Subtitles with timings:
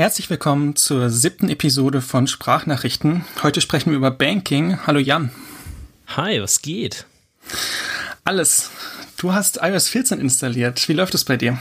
[0.00, 3.26] Herzlich willkommen zur siebten Episode von Sprachnachrichten.
[3.42, 4.86] Heute sprechen wir über Banking.
[4.86, 5.30] Hallo Jan.
[6.16, 7.04] Hi, was geht?
[8.24, 8.70] Alles.
[9.18, 10.88] Du hast iOS 14 installiert.
[10.88, 11.58] Wie läuft es bei dir?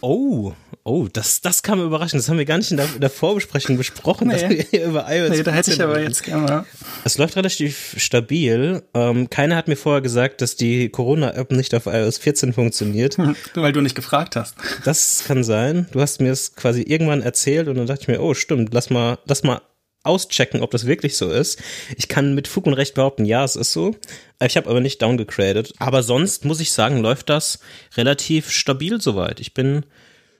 [0.00, 0.52] Oh,
[0.86, 2.22] oh, das, das kam überraschend.
[2.22, 4.34] Das haben wir gar nicht in der, in der Vorbesprechung besprochen, nee.
[4.34, 6.64] dass wir hier über iOS Nee, da hätte ich aber jetzt gerne.
[7.04, 8.82] Es läuft relativ stabil.
[8.94, 13.18] Ähm, keiner hat mir vorher gesagt, dass die Corona-App nicht auf iOS 14 funktioniert.
[13.54, 14.54] Weil du nicht gefragt hast.
[14.84, 15.86] Das kann sein.
[15.90, 18.88] Du hast mir es quasi irgendwann erzählt und dann dachte ich mir, oh, stimmt, lass
[18.88, 19.60] mal, lass mal
[20.04, 21.60] auschecken, ob das wirklich so ist.
[21.96, 23.96] Ich kann mit Fug und Recht behaupten, ja, es ist so.
[24.40, 25.72] Ich habe aber nicht downgegradet.
[25.78, 27.58] Aber sonst muss ich sagen, läuft das
[27.96, 29.40] relativ stabil soweit.
[29.40, 29.84] Ich bin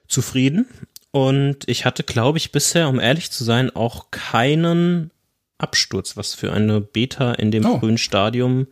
[0.08, 0.66] zufrieden
[1.10, 5.10] und ich hatte, glaube ich, bisher, um ehrlich zu sein, auch keinen
[5.58, 7.78] Absturz, was für eine Beta in dem oh.
[7.78, 8.66] frühen Stadium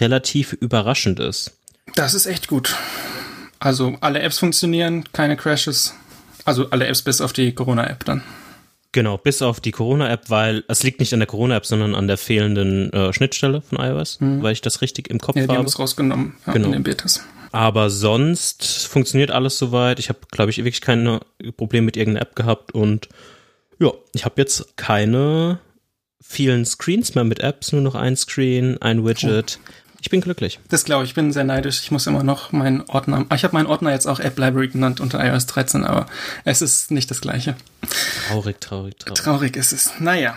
[0.00, 1.58] relativ überraschend ist.
[1.94, 2.74] Das ist echt gut.
[3.60, 5.94] Also alle Apps funktionieren, keine Crashes.
[6.44, 8.22] Also alle Apps bis auf die Corona-App dann.
[8.96, 12.16] Genau, bis auf die Corona-App, weil es liegt nicht an der Corona-App, sondern an der
[12.16, 14.42] fehlenden äh, Schnittstelle von iOS, mhm.
[14.42, 15.58] weil ich das richtig im Kopf ja, die habe.
[15.58, 16.68] haben es rausgenommen ja, genau.
[16.68, 17.22] in den Betas.
[17.52, 19.98] Aber sonst funktioniert alles soweit.
[19.98, 21.20] Ich habe, glaube ich, wirklich keine
[21.58, 23.10] Probleme mit irgendeiner App gehabt und
[23.78, 25.58] ja, ich habe jetzt keine
[26.22, 29.58] vielen Screens mehr mit Apps, nur noch ein Screen, ein Widget.
[29.62, 29.70] Oh.
[30.00, 30.60] Ich bin glücklich.
[30.68, 31.80] Das glaube ich, ich bin sehr neidisch.
[31.82, 33.26] Ich muss immer noch meinen Ordner.
[33.34, 36.06] Ich habe meinen Ordner jetzt auch App Library genannt unter iOS 13, aber
[36.44, 37.56] es ist nicht das gleiche.
[38.28, 39.22] Traurig, traurig, traurig.
[39.22, 39.92] Traurig ist es.
[39.98, 40.36] Naja.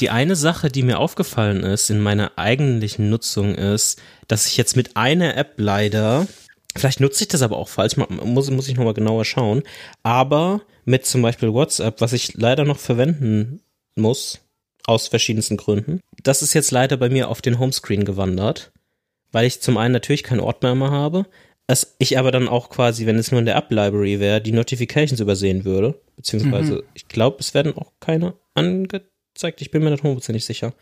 [0.00, 4.76] Die eine Sache, die mir aufgefallen ist in meiner eigentlichen Nutzung, ist, dass ich jetzt
[4.76, 6.26] mit einer App leider,
[6.74, 9.62] vielleicht nutze ich das aber auch falsch, muss, muss ich nochmal genauer schauen,
[10.02, 13.60] aber mit zum Beispiel WhatsApp, was ich leider noch verwenden
[13.94, 14.40] muss,
[14.86, 18.72] aus verschiedensten Gründen, das ist jetzt leider bei mir auf den Homescreen gewandert
[19.32, 21.26] weil ich zum einen natürlich keinen Ordner mehr habe,
[21.70, 25.20] es, ich aber dann auch quasi, wenn es nur in der App-Library wäre, die Notifications
[25.20, 26.00] übersehen würde.
[26.16, 26.82] Beziehungsweise, mhm.
[26.94, 29.60] ich glaube, es werden auch keine angezeigt.
[29.60, 30.74] Ich bin mir nicht hundertprozentig sicher.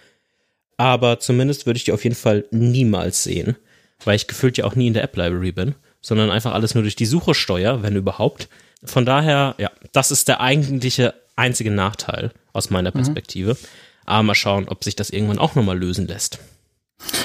[0.79, 3.57] Aber zumindest würde ich die auf jeden Fall niemals sehen,
[4.05, 6.97] weil ich gefühlt ja auch nie in der App-Library bin, sondern einfach alles nur durch
[6.97, 8.49] die Suche steuere, wenn überhaupt.
[8.83, 12.95] Von daher, ja, das ist der eigentliche einzige Nachteil aus meiner mhm.
[12.95, 13.55] Perspektive.
[13.55, 13.67] Mhm.
[14.07, 16.39] Aber mal schauen, ob sich das irgendwann auch nochmal lösen lässt.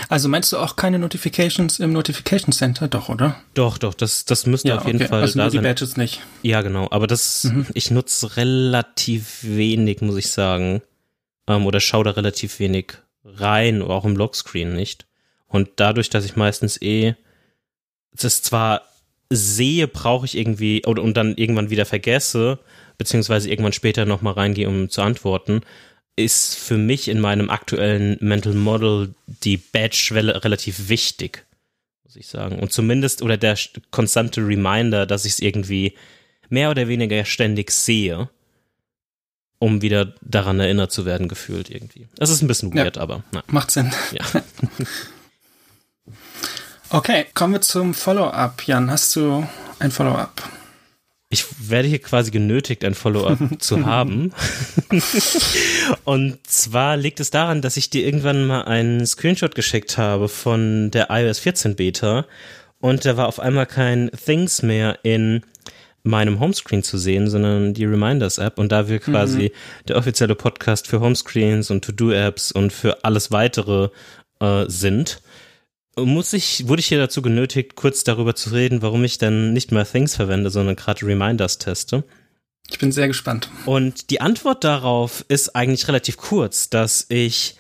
[0.10, 2.88] Also meinst du auch keine Notifications im Notification Center?
[2.88, 3.36] Doch, oder?
[3.54, 5.08] Doch, doch, das, das müsste ja, auf jeden okay.
[5.08, 5.64] Fall also da nur die sein.
[5.64, 6.22] Badges nicht.
[6.44, 6.88] Ja, genau.
[6.92, 7.66] Aber das, mhm.
[7.74, 10.82] ich nutze relativ wenig, muss ich sagen.
[11.48, 12.94] Ähm, oder schaue da relativ wenig
[13.26, 15.08] rein, auch im Lockscreen nicht.
[15.48, 17.16] Und dadurch, dass ich meistens eh
[18.12, 18.84] das zwar
[19.30, 22.60] sehe, brauche ich irgendwie, oder und dann irgendwann wieder vergesse,
[22.98, 25.62] beziehungsweise irgendwann später nochmal reingehe, um zu antworten,
[26.16, 31.46] ist für mich in meinem aktuellen Mental Model die Badge-Schwelle relativ wichtig,
[32.04, 32.60] muss ich sagen.
[32.60, 33.58] Und zumindest, oder der
[33.92, 35.96] konstante Reminder, dass ich es irgendwie
[36.50, 38.30] mehr oder weniger ständig sehe,
[39.58, 42.08] um wieder daran erinnert zu werden, gefühlt irgendwie.
[42.16, 43.24] Das ist ein bisschen weird, ja, aber.
[43.32, 43.44] Na.
[43.48, 43.92] Macht Sinn.
[44.12, 44.26] Ja.
[46.90, 48.68] okay, kommen wir zum Follow-up.
[48.68, 49.48] Jan, hast du
[49.80, 50.44] ein Follow-up?
[51.34, 54.32] Ich werde hier quasi genötigt, ein Follow-up zu haben.
[56.06, 60.92] und zwar liegt es daran, dass ich dir irgendwann mal einen Screenshot geschickt habe von
[60.92, 62.26] der iOS 14 Beta
[62.80, 65.42] und da war auf einmal kein Things mehr in
[66.04, 69.86] meinem Homescreen zu sehen, sondern die Reminders App und da wir quasi mhm.
[69.88, 73.90] der offizielle Podcast für Homescreens und To-Do-Apps und für alles weitere
[74.40, 75.22] äh, sind,
[75.98, 79.72] muss ich, wurde ich hier dazu genötigt, kurz darüber zu reden, warum ich dann nicht
[79.72, 82.04] mehr Things verwende, sondern gerade Reminders teste.
[82.70, 83.50] Ich bin sehr gespannt.
[83.66, 87.56] Und die Antwort darauf ist eigentlich relativ kurz, dass ich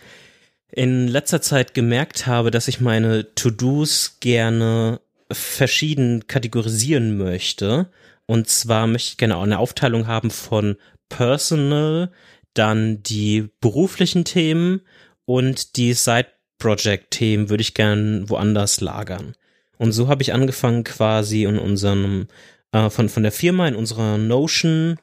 [0.72, 5.02] in letzter Zeit gemerkt habe, dass ich meine To-Dos gerne
[5.32, 7.90] verschieden kategorisieren möchte.
[8.26, 10.78] Und zwar möchte ich gerne auch eine Aufteilung haben von
[11.10, 12.12] Personal,
[12.54, 14.82] dann die beruflichen Themen
[15.26, 16.28] und die Side
[16.64, 19.36] Project-Themen würde ich gern woanders lagern.
[19.78, 22.28] Und so habe ich angefangen quasi in unserem,
[22.72, 24.98] äh, von, von der Firma, in unserer Notion,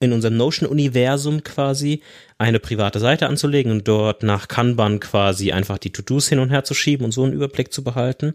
[0.00, 2.02] in unserem Notion-Universum quasi
[2.36, 6.64] eine private Seite anzulegen und dort nach Kanban quasi einfach die To-Dos hin und her
[6.64, 8.34] zu schieben und so einen Überblick zu behalten.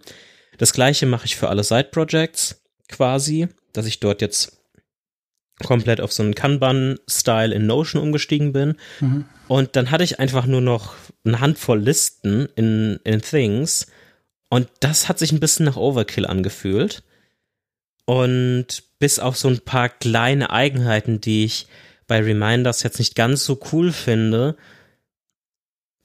[0.58, 4.63] Das gleiche mache ich für alle Side-Projects quasi, dass ich dort jetzt
[5.64, 8.76] komplett auf so einen Kanban-Style in Notion umgestiegen bin.
[9.00, 9.26] Mhm.
[9.48, 10.96] Und dann hatte ich einfach nur noch
[11.26, 13.88] eine Handvoll Listen in, in Things.
[14.50, 17.04] Und das hat sich ein bisschen nach Overkill angefühlt.
[18.06, 21.68] Und bis auf so ein paar kleine Eigenheiten, die ich
[22.08, 24.56] bei Reminders jetzt nicht ganz so cool finde,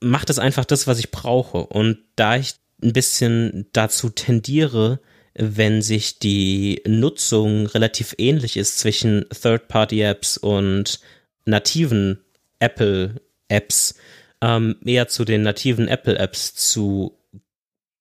[0.01, 1.59] macht es einfach das, was ich brauche.
[1.59, 5.01] Und da ich ein bisschen dazu tendiere,
[5.39, 11.01] wenn sich die Nutzung relativ ähnlich ist zwischen Third-Party-Apps und
[11.45, 12.21] nativen
[12.59, 13.95] Apple-Apps
[14.43, 17.17] ähm, eher zu den nativen Apple-Apps zu,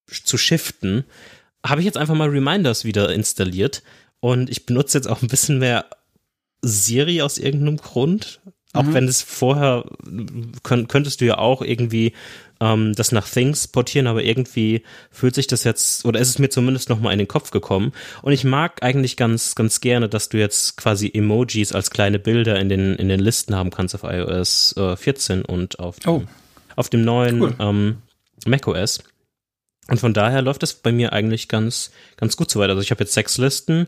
[0.07, 1.06] zu shiften,
[1.66, 3.83] habe ich jetzt einfach mal Reminders wieder installiert
[4.19, 5.86] und ich benutze jetzt auch ein bisschen mehr
[6.62, 8.42] Siri aus irgendeinem Grund.
[8.74, 8.94] Auch mhm.
[8.94, 9.86] wenn es vorher,
[10.63, 12.13] könnt, könntest du ja auch irgendwie
[12.59, 16.50] ähm, das nach Things portieren, aber irgendwie fühlt sich das jetzt, oder ist es mir
[16.50, 17.92] zumindest nochmal in den Kopf gekommen.
[18.21, 22.59] Und ich mag eigentlich ganz, ganz gerne, dass du jetzt quasi Emojis als kleine Bilder
[22.59, 26.24] in den, in den Listen haben kannst auf iOS äh, 14 und auf, oh.
[26.75, 27.56] auf dem neuen cool.
[27.59, 27.98] ähm,
[28.45, 29.00] macOS.
[29.89, 32.69] Und von daher läuft das bei mir eigentlich ganz, ganz gut so weit.
[32.69, 33.88] Also ich habe jetzt sechs Listen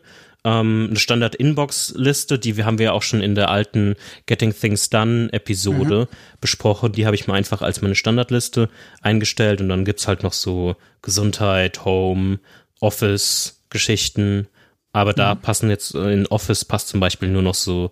[0.50, 4.90] ähm, eine Standard-Inbox-Liste, die wir haben wir ja auch schon in der alten Getting Things
[4.90, 6.16] Done-Episode mhm.
[6.42, 6.92] besprochen.
[6.92, 8.69] Die habe ich mal einfach als meine Standardliste
[9.01, 12.40] eingestellt und dann gibt's halt noch so Gesundheit, Home,
[12.80, 14.48] Office-Geschichten.
[14.92, 15.42] Aber da mhm.
[15.42, 17.92] passen jetzt in Office passt zum Beispiel nur noch so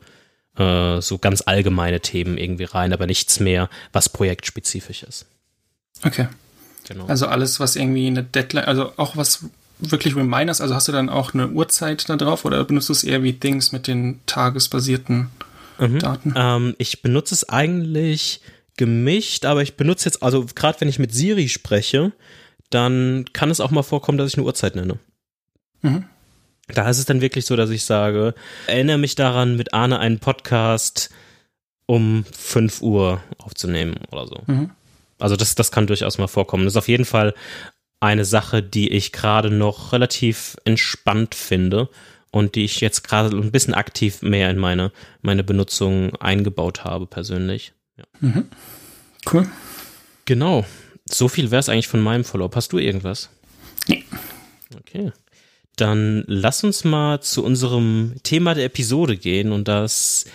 [0.58, 5.28] äh, so ganz allgemeine Themen irgendwie rein, aber nichts mehr, was projektspezifisch ist.
[6.04, 6.28] Okay.
[6.88, 7.06] Genau.
[7.06, 9.46] Also alles, was irgendwie eine Deadline, also auch was
[9.80, 10.62] wirklich Reminders?
[10.62, 13.34] Also hast du dann auch eine Uhrzeit da drauf oder benutzt du es eher wie
[13.34, 15.30] Things mit den tagesbasierten
[15.80, 16.00] mhm.
[16.00, 16.34] Daten?
[16.36, 18.42] Ähm, ich benutze es eigentlich
[18.78, 22.12] gemischt, aber ich benutze jetzt, also gerade wenn ich mit Siri spreche,
[22.70, 25.00] dann kann es auch mal vorkommen, dass ich eine Uhrzeit nenne.
[25.82, 26.06] Mhm.
[26.68, 28.36] Da ist es dann wirklich so, dass ich sage,
[28.68, 31.10] erinnere mich daran, mit Arne einen Podcast
[31.86, 34.42] um 5 Uhr aufzunehmen oder so.
[34.48, 34.72] Mhm.
[35.18, 36.66] Also das, das kann durchaus mal vorkommen.
[36.66, 37.34] Das ist auf jeden Fall
[38.00, 41.90] eine Sache, die ich gerade noch relativ entspannt finde
[42.32, 44.92] und die ich jetzt gerade ein bisschen aktiv mehr in meine,
[45.22, 47.74] meine Benutzung eingebaut habe, persönlich.
[47.98, 48.04] Ja.
[48.20, 48.48] Mhm.
[49.32, 49.50] Cool.
[50.26, 50.66] Genau.
[51.10, 52.56] So viel wäre es eigentlich von meinem Follow-up.
[52.56, 53.30] Hast du irgendwas?
[53.88, 54.04] Nee.
[54.78, 55.12] Okay.
[55.78, 60.26] Dann lass uns mal zu unserem Thema der Episode gehen und das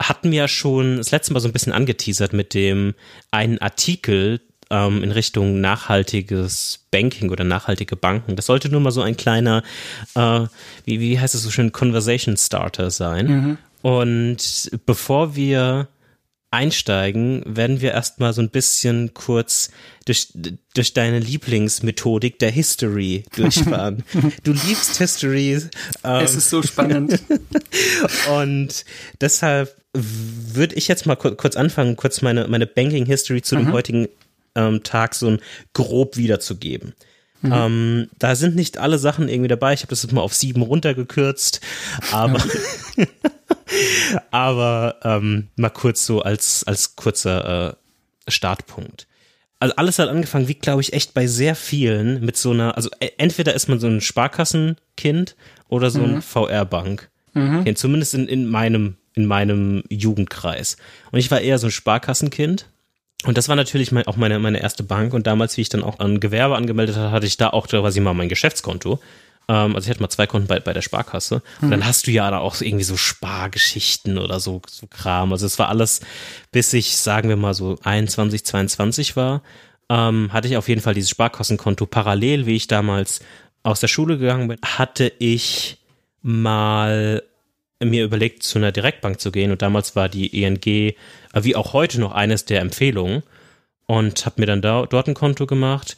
[0.00, 2.94] hatten wir ja schon das letzte Mal so ein bisschen angeteasert mit dem
[3.30, 8.36] einen Artikel, ähm, in Richtung nachhaltiges Banking oder nachhaltige Banken.
[8.36, 9.62] Das sollte nur mal so ein kleiner,
[10.14, 10.46] äh,
[10.84, 13.26] wie, wie heißt es so schön, Conversation Starter sein.
[13.26, 13.58] Mhm.
[13.82, 15.88] Und bevor wir
[16.50, 19.70] einsteigen, werden wir erstmal so ein bisschen kurz
[20.06, 20.32] durch,
[20.74, 24.02] durch deine Lieblingsmethodik der History durchfahren.
[24.44, 25.52] du liebst History.
[26.04, 27.22] Ähm, es ist so spannend.
[28.34, 28.84] und
[29.20, 33.60] deshalb würde ich jetzt mal kurz anfangen, kurz meine, meine Banking History zu mhm.
[33.60, 34.08] dem heutigen
[34.58, 35.38] ähm, Tag so ein
[35.72, 36.94] grob wiederzugeben.
[37.40, 37.52] Mhm.
[37.52, 39.72] Ähm, da sind nicht alle Sachen irgendwie dabei.
[39.72, 41.60] Ich habe das jetzt mal auf sieben runtergekürzt,
[42.10, 42.42] aber
[44.30, 47.76] aber ähm, mal kurz so als als kurzer
[48.26, 49.06] äh, Startpunkt.
[49.60, 52.90] Also alles hat angefangen, wie glaube ich echt bei sehr vielen mit so einer, also
[53.00, 55.36] e, entweder ist man so ein Sparkassenkind
[55.68, 56.22] oder so ein mhm.
[56.22, 57.10] VR-Bank.
[57.34, 57.76] Mhm.
[57.76, 60.76] Zumindest in, in meinem in meinem Jugendkreis.
[61.10, 62.68] Und ich war eher so ein Sparkassenkind
[63.24, 65.12] und das war natürlich mein, auch meine, meine erste Bank.
[65.12, 68.00] Und damals, wie ich dann auch ein Gewerbe angemeldet hatte, hatte ich da auch quasi
[68.00, 69.00] mal mein Geschäftskonto.
[69.48, 71.42] Ähm, also ich hatte mal zwei Konten bei, bei der Sparkasse.
[71.60, 71.70] Und hm.
[71.70, 75.32] dann hast du ja da auch irgendwie so Spargeschichten oder so, so Kram.
[75.32, 76.00] Also es war alles,
[76.52, 79.42] bis ich, sagen wir mal, so 21, 22 war,
[79.88, 83.20] ähm, hatte ich auf jeden Fall dieses Sparkassenkonto parallel, wie ich damals
[83.64, 85.78] aus der Schule gegangen bin, hatte ich
[86.22, 87.22] mal
[87.80, 90.94] mir überlegt, zu einer Direktbank zu gehen und damals war die ENG,
[91.44, 93.22] wie auch heute noch eines der Empfehlungen
[93.86, 95.96] und habe mir dann da, dort ein Konto gemacht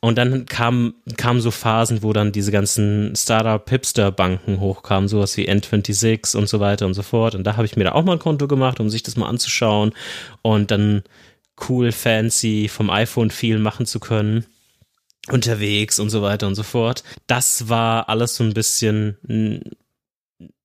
[0.00, 6.36] und dann kamen kamen so Phasen, wo dann diese ganzen Startup-Hipster-Banken hochkamen, sowas wie N26
[6.36, 7.34] und so weiter und so fort.
[7.34, 9.28] Und da habe ich mir da auch mal ein Konto gemacht, um sich das mal
[9.28, 9.92] anzuschauen
[10.42, 11.02] und dann
[11.68, 14.46] cool, fancy vom iPhone viel machen zu können
[15.30, 17.02] unterwegs und so weiter und so fort.
[17.26, 19.74] Das war alles so ein bisschen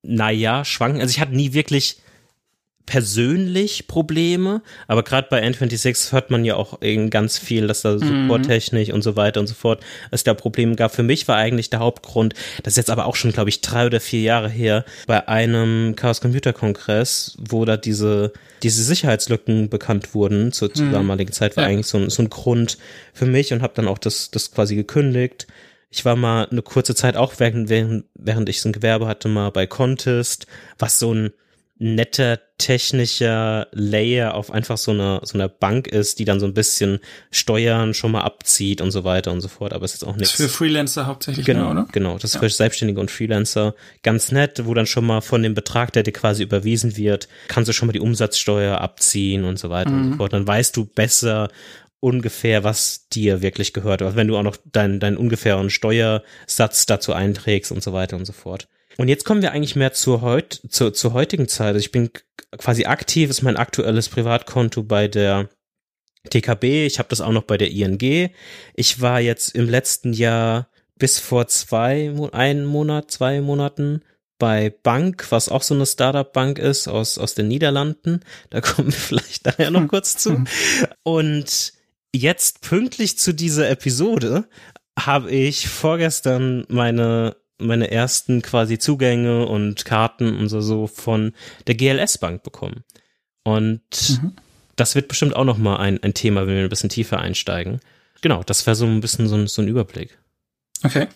[0.02, 1.00] naja, schwanken.
[1.00, 1.98] Also ich hatte nie wirklich
[2.86, 8.28] persönlich Probleme, aber gerade bei N26 hört man ja auch ganz viel, dass da mhm.
[8.28, 10.94] Supporttechnik und so weiter und so fort es da Probleme gab.
[10.94, 13.86] Für mich war eigentlich der Hauptgrund, das ist jetzt aber auch schon, glaube ich, drei
[13.86, 20.14] oder vier Jahre her, bei einem Chaos Computer Kongress, wo da diese, diese Sicherheitslücken bekannt
[20.14, 20.92] wurden zur, zur mhm.
[20.92, 21.70] damaligen Zeit, war ja.
[21.70, 22.76] eigentlich so ein, so ein Grund
[23.14, 25.46] für mich und habe dann auch das, das quasi gekündigt
[25.90, 29.28] ich war mal eine kurze Zeit auch während, während, während ich so ein Gewerbe hatte,
[29.28, 31.30] mal bei Contest, was so ein
[31.84, 36.54] netter technischer Layer auf einfach so einer so einer Bank ist, die dann so ein
[36.54, 37.00] bisschen
[37.30, 39.72] Steuern schon mal abzieht und so weiter und so fort.
[39.72, 40.32] Aber es ist auch nichts.
[40.32, 41.86] Für Freelancer hauptsächlich, genau, oder?
[41.92, 42.40] Genau, das ist ja.
[42.40, 46.12] für Selbstständige und Freelancer ganz nett, wo dann schon mal von dem Betrag, der dir
[46.12, 49.96] quasi überwiesen wird, kannst du schon mal die Umsatzsteuer abziehen und so weiter mhm.
[49.96, 50.16] und so mhm.
[50.16, 50.32] fort.
[50.32, 51.48] Dann weißt du besser,
[52.00, 54.02] ungefähr, was dir wirklich gehört.
[54.02, 58.26] Also wenn du auch noch deinen, deinen ungefähren Steuersatz dazu einträgst und so weiter und
[58.26, 58.68] so fort.
[58.96, 61.68] Und jetzt kommen wir eigentlich mehr zur, heut, zur, zur heutigen Zeit.
[61.68, 62.10] Also ich bin
[62.58, 65.48] quasi aktiv, ist mein aktuelles Privatkonto bei der
[66.30, 66.86] TKB.
[66.86, 68.30] Ich habe das auch noch bei der ING.
[68.74, 74.02] Ich war jetzt im letzten Jahr bis vor zwei, einen Monat, zwei Monaten
[74.38, 78.20] bei Bank, was auch so eine Startup-Bank ist aus, aus den Niederlanden.
[78.50, 80.44] Da kommen wir vielleicht daher noch kurz zu.
[81.02, 81.72] Und
[82.14, 84.48] jetzt pünktlich zu dieser Episode
[84.98, 91.32] habe ich vorgestern meine meine ersten quasi Zugänge und Karten und so, so von
[91.66, 92.84] der GLS Bank bekommen.
[93.44, 93.82] Und
[94.22, 94.32] mhm.
[94.76, 97.80] das wird bestimmt auch nochmal ein, ein Thema, wenn wir ein bisschen tiefer einsteigen.
[98.22, 100.18] Genau, das wäre so ein bisschen so ein, so ein Überblick.
[100.82, 101.08] Okay,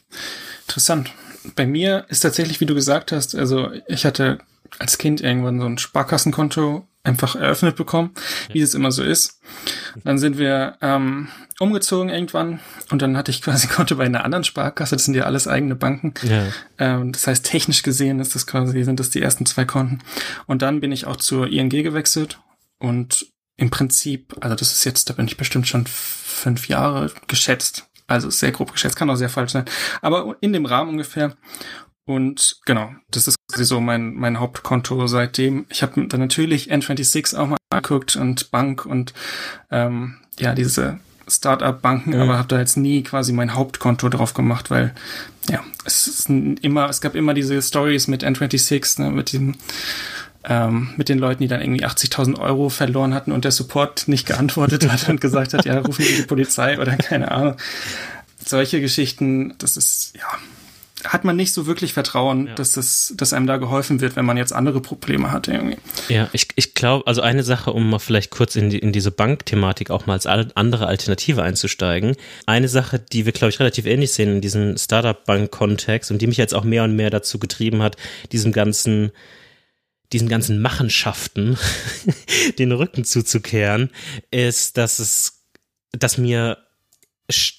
[0.66, 1.10] interessant.
[1.56, 4.38] Bei mir ist tatsächlich, wie du gesagt hast, also ich hatte
[4.78, 8.10] als Kind irgendwann so ein Sparkassenkonto einfach eröffnet bekommen,
[8.52, 9.40] wie es immer so ist.
[10.04, 12.60] Dann sind wir ähm, umgezogen irgendwann
[12.90, 14.96] und dann hatte ich quasi Konto bei einer anderen Sparkasse.
[14.96, 16.14] Das sind ja alles eigene Banken.
[16.22, 16.46] Ja.
[16.78, 20.00] Ähm, das heißt, technisch gesehen ist das quasi, sind das die ersten zwei Konten.
[20.46, 22.40] Und dann bin ich auch zur ING gewechselt
[22.78, 27.86] und im Prinzip, also das ist jetzt, da bin ich bestimmt schon fünf Jahre geschätzt.
[28.06, 29.66] Also sehr grob geschätzt, kann auch sehr falsch sein.
[30.00, 31.36] Aber in dem Rahmen ungefähr.
[32.08, 35.66] Und genau, das ist quasi so mein, mein Hauptkonto seitdem.
[35.68, 39.12] Ich habe dann natürlich N26 auch mal angeguckt und Bank und
[39.70, 42.22] ähm, ja, diese Startup-Banken, ja.
[42.22, 44.94] aber habe da jetzt nie quasi mein Hauptkonto drauf gemacht, weil
[45.50, 49.56] ja, es ist immer, es gab immer diese Stories mit N26, ne, mit diesem
[50.44, 54.26] ähm, mit den Leuten, die dann irgendwie 80.000 Euro verloren hatten und der Support nicht
[54.26, 57.56] geantwortet hat und gesagt hat, ja, rufen Sie die Polizei oder keine Ahnung.
[58.42, 60.38] Solche Geschichten, das ist, ja,
[61.08, 62.54] hat man nicht so wirklich Vertrauen, ja.
[62.54, 65.78] dass das, dass einem da geholfen wird, wenn man jetzt andere Probleme hat irgendwie.
[66.08, 69.10] Ja, ich, ich glaube, also eine Sache, um mal vielleicht kurz in, die, in diese
[69.10, 72.14] Bankthematik auch mal als andere Alternative einzusteigen.
[72.46, 76.36] Eine Sache, die wir, glaube ich, relativ ähnlich sehen in diesem Startup-Bank-Kontext und die mich
[76.36, 77.96] jetzt auch mehr und mehr dazu getrieben hat,
[78.32, 79.12] diesem ganzen
[80.10, 81.58] diesen ganzen Machenschaften
[82.58, 83.90] den Rücken zuzukehren,
[84.30, 85.44] ist, dass es,
[85.92, 86.56] dass mir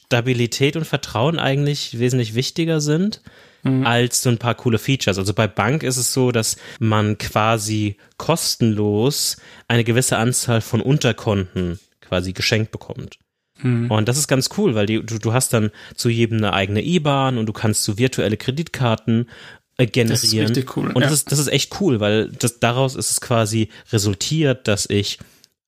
[0.09, 3.21] Stabilität und Vertrauen eigentlich wesentlich wichtiger sind
[3.61, 3.85] mhm.
[3.85, 5.19] als so ein paar coole Features.
[5.19, 9.37] Also bei Bank ist es so, dass man quasi kostenlos
[9.67, 13.19] eine gewisse Anzahl von Unterkonten quasi geschenkt bekommt.
[13.61, 13.91] Mhm.
[13.91, 16.83] Und das ist ganz cool, weil die, du, du hast dann zu jedem eine eigene
[16.83, 19.29] IBAN und du kannst so virtuelle Kreditkarten
[19.77, 20.09] äh, generieren.
[20.09, 20.87] Das ist richtig cool.
[20.87, 21.07] Und ja.
[21.07, 25.19] das, ist, das ist echt cool, weil das, daraus ist es quasi resultiert, dass ich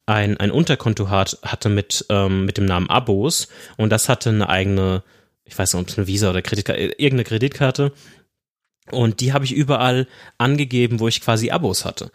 [0.05, 4.49] ein, ein Unterkonto hat, hatte mit, ähm, mit dem Namen Abos und das hatte eine
[4.49, 5.03] eigene,
[5.45, 7.93] ich weiß nicht, ob es eine Visa oder Kreditkarte, irgendeine Kreditkarte.
[8.89, 12.11] Und die habe ich überall angegeben, wo ich quasi Abos hatte.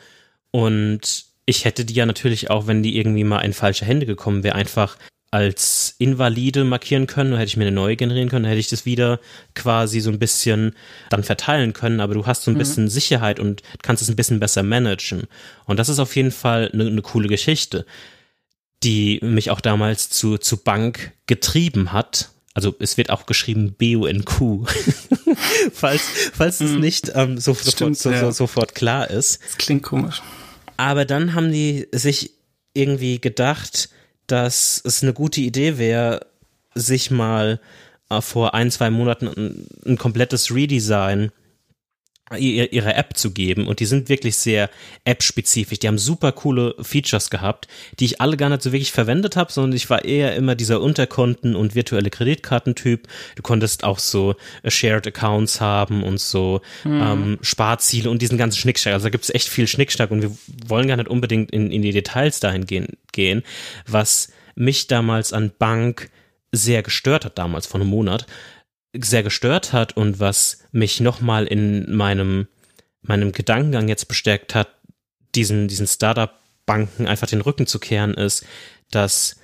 [0.50, 4.42] Und ich hätte die ja natürlich auch, wenn die irgendwie mal in falsche Hände gekommen
[4.42, 4.98] wäre, einfach
[5.30, 8.68] als invalide markieren können, dann hätte ich mir eine neue generieren können, dann hätte ich
[8.68, 9.20] das wieder
[9.54, 10.74] quasi so ein bisschen
[11.10, 12.58] dann verteilen können, aber du hast so ein mhm.
[12.58, 15.24] bisschen Sicherheit und kannst es ein bisschen besser managen.
[15.64, 17.86] Und das ist auf jeden Fall eine, eine coole Geschichte,
[18.82, 22.30] die mich auch damals zu, zu Bank getrieben hat.
[22.54, 24.64] Also es wird auch geschrieben B-U-N-Q,
[25.72, 26.02] falls,
[26.32, 26.80] falls es mhm.
[26.80, 28.20] nicht ähm, so, Stimmt, sofort, ja.
[28.26, 29.40] so, sofort klar ist.
[29.44, 30.22] Das klingt komisch.
[30.76, 32.30] Aber dann haben die sich
[32.72, 33.90] irgendwie gedacht,
[34.26, 36.26] dass es eine gute Idee wäre,
[36.74, 37.60] sich mal
[38.10, 41.30] äh, vor ein, zwei Monaten ein, ein komplettes Redesign
[42.34, 44.68] ihre App zu geben und die sind wirklich sehr
[45.04, 45.78] App-spezifisch.
[45.78, 47.68] Die haben super coole Features gehabt,
[48.00, 50.80] die ich alle gar nicht so wirklich verwendet habe, sondern ich war eher immer dieser
[50.80, 53.06] Unterkonten- und virtuelle Kreditkartentyp.
[53.36, 57.00] Du konntest auch so äh, Shared Accounts haben und so mhm.
[57.00, 58.94] ähm, Sparziele und diesen ganzen Schnickschnack.
[58.94, 61.82] Also da gibt es echt viel Schnickschnack und wir wollen gar nicht unbedingt in, in
[61.82, 63.44] die Details dahin gehen, gehen,
[63.86, 66.10] was mich damals an Bank
[66.50, 68.26] sehr gestört hat, damals vor einem Monat,
[69.00, 72.48] sehr gestört hat und was mich nochmal in meinem,
[73.02, 74.68] meinem Gedankengang jetzt bestärkt hat,
[75.34, 78.44] diesen, diesen Startup-Banken einfach den Rücken zu kehren, ist,
[78.90, 79.36] dass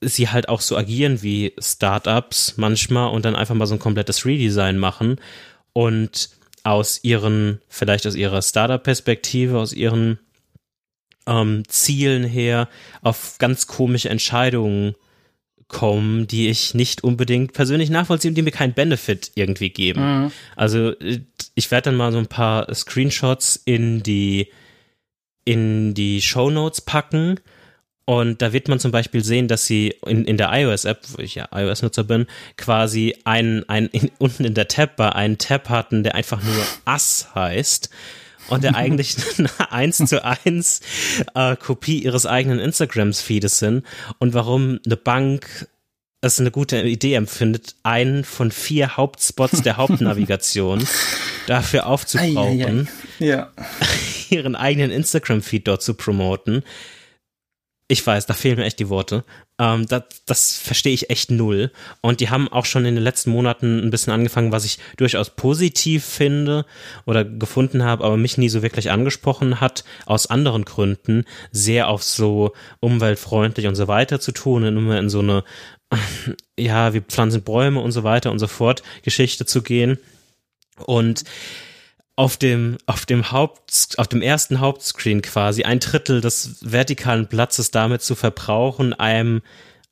[0.00, 4.26] sie halt auch so agieren wie Startups manchmal und dann einfach mal so ein komplettes
[4.26, 5.20] Redesign machen
[5.72, 6.30] und
[6.62, 10.18] aus ihren, vielleicht aus ihrer Startup-Perspektive, aus ihren
[11.26, 12.68] ähm, Zielen her
[13.02, 14.94] auf ganz komische Entscheidungen
[15.68, 20.24] kommen, die ich nicht unbedingt persönlich nachvollziehen, die mir keinen Benefit irgendwie geben.
[20.24, 20.32] Mhm.
[20.56, 21.20] Also äh,
[21.54, 24.50] ich werde dann mal so ein paar Screenshots in die
[25.46, 27.38] in die Show Notes packen
[28.06, 31.36] und da wird man zum Beispiel sehen, dass sie in, in der iOS-App, wo ich
[31.36, 36.14] ja iOS-Nutzer bin, quasi einen, einen in, unten in der Tab-Bar einen Tab hatten, der
[36.14, 37.90] einfach nur Ass heißt
[38.48, 40.80] und der eigentlich eine 1 zu 1
[41.34, 43.84] äh, Kopie ihres eigenen Instagrams-Feedes sind
[44.18, 45.68] und warum eine Bank
[46.24, 50.86] es eine gute Idee empfindet, einen von vier Hauptspots der Hauptnavigation
[51.46, 53.52] dafür aufzubrauchen, ja.
[54.30, 56.62] ihren eigenen Instagram-Feed dort zu promoten.
[57.88, 59.24] Ich weiß, da fehlen mir echt die Worte.
[59.58, 61.70] Ähm, das, das verstehe ich echt null.
[62.00, 65.30] Und die haben auch schon in den letzten Monaten ein bisschen angefangen, was ich durchaus
[65.30, 66.66] positiv finde
[67.06, 72.02] oder gefunden habe, aber mich nie so wirklich angesprochen hat, aus anderen Gründen, sehr auf
[72.02, 75.44] so umweltfreundlich und so weiter zu tun und immer in so eine,
[76.58, 79.98] ja, wir pflanzen Bäume und so weiter und so fort Geschichte zu gehen.
[80.86, 81.24] Und
[82.16, 87.70] auf dem, auf dem Haupt, auf dem ersten Hauptscreen quasi ein Drittel des vertikalen Platzes
[87.72, 89.42] damit zu verbrauchen, einem,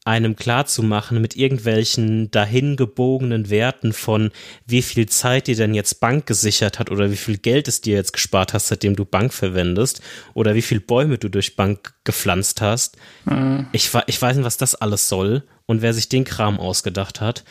[0.05, 4.31] einem klarzumachen mit irgendwelchen dahingebogenen Werten von
[4.67, 7.97] wie viel Zeit dir denn jetzt Bank gesichert hat oder wie viel Geld es dir
[7.97, 10.01] jetzt gespart hast, seitdem du Bank verwendest
[10.35, 12.97] oder wie viel Bäume du durch Bank gepflanzt hast.
[13.25, 13.67] Mhm.
[13.73, 17.45] Ich, ich weiß nicht, was das alles soll und wer sich den Kram ausgedacht hat.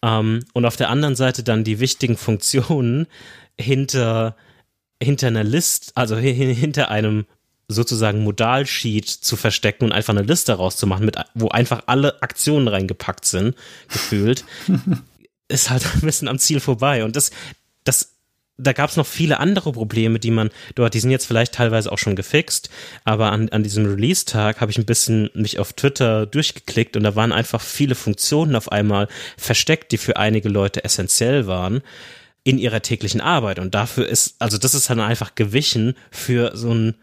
[0.00, 3.08] Um, ähm, und auf der anderen Seite dann die wichtigen Funktionen,
[3.60, 4.36] hinter,
[5.02, 7.26] hinter einer List, also hinter einem
[7.68, 13.26] sozusagen Modalsheet zu verstecken und einfach eine Liste rauszumachen, mit, wo einfach alle Aktionen reingepackt
[13.26, 13.54] sind,
[13.88, 14.44] gefühlt,
[15.48, 17.04] ist halt ein bisschen am Ziel vorbei.
[17.04, 17.30] Und das,
[17.84, 18.14] das,
[18.56, 21.92] da gab es noch viele andere Probleme, die man dort, die sind jetzt vielleicht teilweise
[21.92, 22.70] auch schon gefixt,
[23.04, 27.16] aber an, an diesem Release-Tag habe ich ein bisschen mich auf Twitter durchgeklickt und da
[27.16, 31.82] waren einfach viele Funktionen auf einmal versteckt, die für einige Leute essentiell waren
[32.48, 33.58] in ihrer täglichen Arbeit.
[33.58, 36.94] Und dafür ist, also das ist dann einfach gewichen für so einen,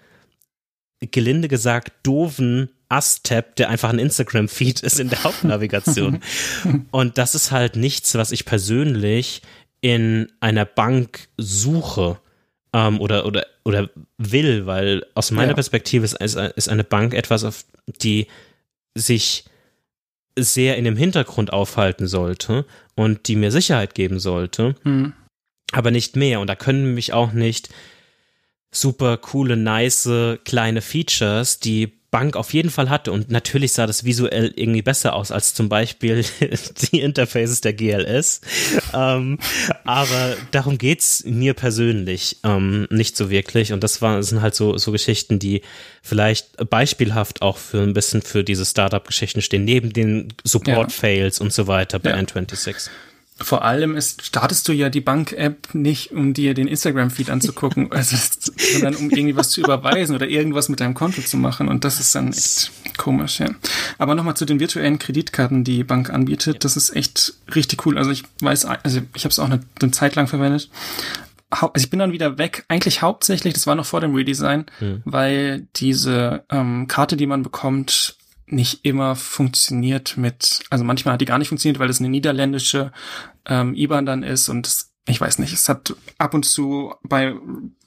[1.11, 6.21] gelinde gesagt, doofen Ast-Tab, der einfach ein Instagram-Feed ist in der Hauptnavigation.
[6.91, 9.43] Und das ist halt nichts, was ich persönlich
[9.81, 12.17] in einer Bank suche
[12.73, 15.53] ähm, oder, oder, oder will, weil aus meiner ja.
[15.53, 17.65] Perspektive ist, ist eine Bank etwas, auf
[18.01, 18.25] die
[18.95, 19.45] sich
[20.35, 24.73] sehr in dem Hintergrund aufhalten sollte und die mir Sicherheit geben sollte.
[24.81, 25.13] Hm
[25.71, 26.39] aber nicht mehr.
[26.39, 27.69] Und da können mich auch nicht
[28.71, 30.09] super coole, nice,
[30.43, 33.11] kleine Features, die Bank auf jeden Fall hatte.
[33.11, 36.23] Und natürlich sah das visuell irgendwie besser aus als zum Beispiel
[36.91, 38.39] die Interfaces der GLS.
[38.93, 39.37] ähm,
[39.83, 43.73] aber darum geht's mir persönlich ähm, nicht so wirklich.
[43.73, 45.61] Und das, waren, das sind halt so, so Geschichten, die
[46.01, 51.43] vielleicht beispielhaft auch für ein bisschen für diese Startup-Geschichten stehen, neben den Support-Fails ja.
[51.43, 52.15] und so weiter bei ja.
[52.15, 52.89] N26.
[53.37, 58.15] Vor allem ist, startest du ja die Bank-App nicht, um dir den Instagram-Feed anzugucken, also,
[58.73, 61.67] sondern um irgendwie was zu überweisen oder irgendwas mit deinem Konto zu machen.
[61.67, 63.49] Und das ist dann echt komisch, ja.
[63.97, 66.63] Aber nochmal zu den virtuellen Kreditkarten, die, die Bank anbietet.
[66.63, 67.97] Das ist echt richtig cool.
[67.97, 70.69] Also ich weiß, also ich habe es auch eine, eine Zeit lang verwendet.
[71.49, 75.01] Also ich bin dann wieder weg, eigentlich hauptsächlich, das war noch vor dem Redesign, mhm.
[75.05, 78.15] weil diese ähm, Karte, die man bekommt,
[78.47, 82.91] nicht immer funktioniert mit, also manchmal hat die gar nicht funktioniert, weil es eine niederländische
[83.45, 87.33] ähm, IBAN dann ist und es, ich weiß nicht, es hat ab und zu bei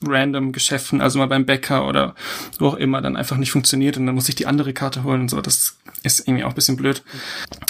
[0.05, 2.15] random Geschäften, also mal beim Bäcker oder
[2.59, 5.23] wo auch immer, dann einfach nicht funktioniert und dann muss ich die andere Karte holen
[5.23, 5.41] und so.
[5.41, 7.03] Das ist irgendwie auch ein bisschen blöd.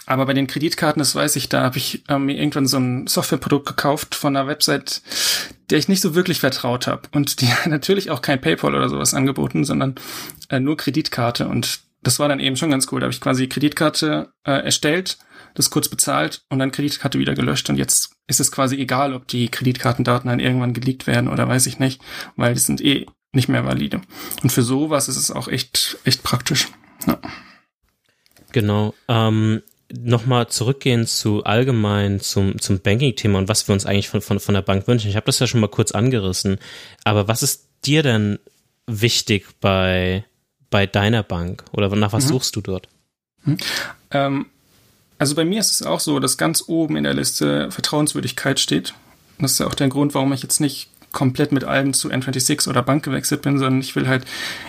[0.04, 3.06] Aber bei den Kreditkarten, das weiß ich, da habe ich äh, mir irgendwann so ein
[3.06, 5.02] Softwareprodukt gekauft von einer Website,
[5.70, 7.02] der ich nicht so wirklich vertraut habe.
[7.12, 9.94] Und die natürlich auch kein PayPal oder sowas angeboten, sondern
[10.50, 13.00] äh, nur Kreditkarte und das war dann eben schon ganz cool.
[13.00, 15.18] Da habe ich quasi Kreditkarte äh, erstellt,
[15.54, 17.68] das kurz bezahlt und dann Kreditkarte wieder gelöscht.
[17.70, 21.66] Und jetzt ist es quasi egal, ob die Kreditkartendaten dann irgendwann geleakt werden oder weiß
[21.66, 22.00] ich nicht,
[22.36, 24.00] weil die sind eh nicht mehr valide.
[24.42, 26.68] Und für sowas ist es auch echt, echt praktisch.
[27.06, 27.18] Ja.
[28.52, 28.94] Genau.
[29.08, 34.38] Ähm, Nochmal zurückgehen zu allgemein zum, zum Banking-Thema und was wir uns eigentlich von, von,
[34.38, 35.08] von der Bank wünschen.
[35.08, 36.58] Ich habe das ja schon mal kurz angerissen.
[37.04, 38.38] Aber was ist dir denn
[38.86, 40.26] wichtig bei,
[40.70, 42.28] bei deiner Bank oder nach was mhm.
[42.28, 42.88] suchst du dort?
[43.44, 43.58] Mhm.
[44.10, 44.46] Ähm,
[45.18, 48.94] also bei mir ist es auch so, dass ganz oben in der Liste Vertrauenswürdigkeit steht.
[49.38, 52.68] Das ist ja auch der Grund, warum ich jetzt nicht komplett mit allem zu N26
[52.68, 54.24] oder Bank gewechselt bin, sondern ich will halt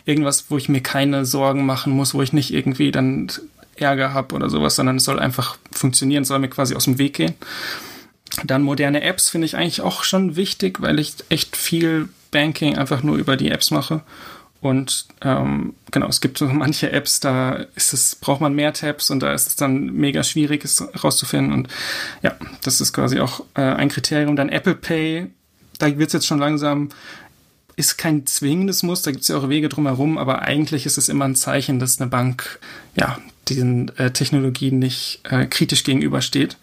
[0.05, 3.29] irgendwas, wo ich mir keine Sorgen machen muss, wo ich nicht irgendwie dann
[3.75, 7.15] Ärger habe oder sowas, sondern es soll einfach funktionieren, soll mir quasi aus dem Weg
[7.15, 7.35] gehen.
[8.43, 13.03] Dann moderne Apps finde ich eigentlich auch schon wichtig, weil ich echt viel Banking einfach
[13.03, 14.01] nur über die Apps mache
[14.61, 19.09] und ähm, genau, es gibt so manche Apps, da ist es, braucht man mehr Tabs
[19.09, 21.53] und da ist es dann mega schwierig, es rauszufinden.
[21.53, 21.69] Und
[22.21, 24.35] ja, das ist quasi auch äh, ein Kriterium.
[24.35, 25.27] Dann Apple Pay,
[25.77, 26.89] da wird es jetzt schon langsam,
[27.77, 31.07] ist kein zwingendes Muss, da gibt es ja auch Wege drumherum, aber eigentlich ist es
[31.07, 32.59] immer ein Zeichen, dass eine Bank
[32.97, 33.17] ja
[33.47, 36.57] diesen äh, Technologien nicht äh, kritisch gegenübersteht.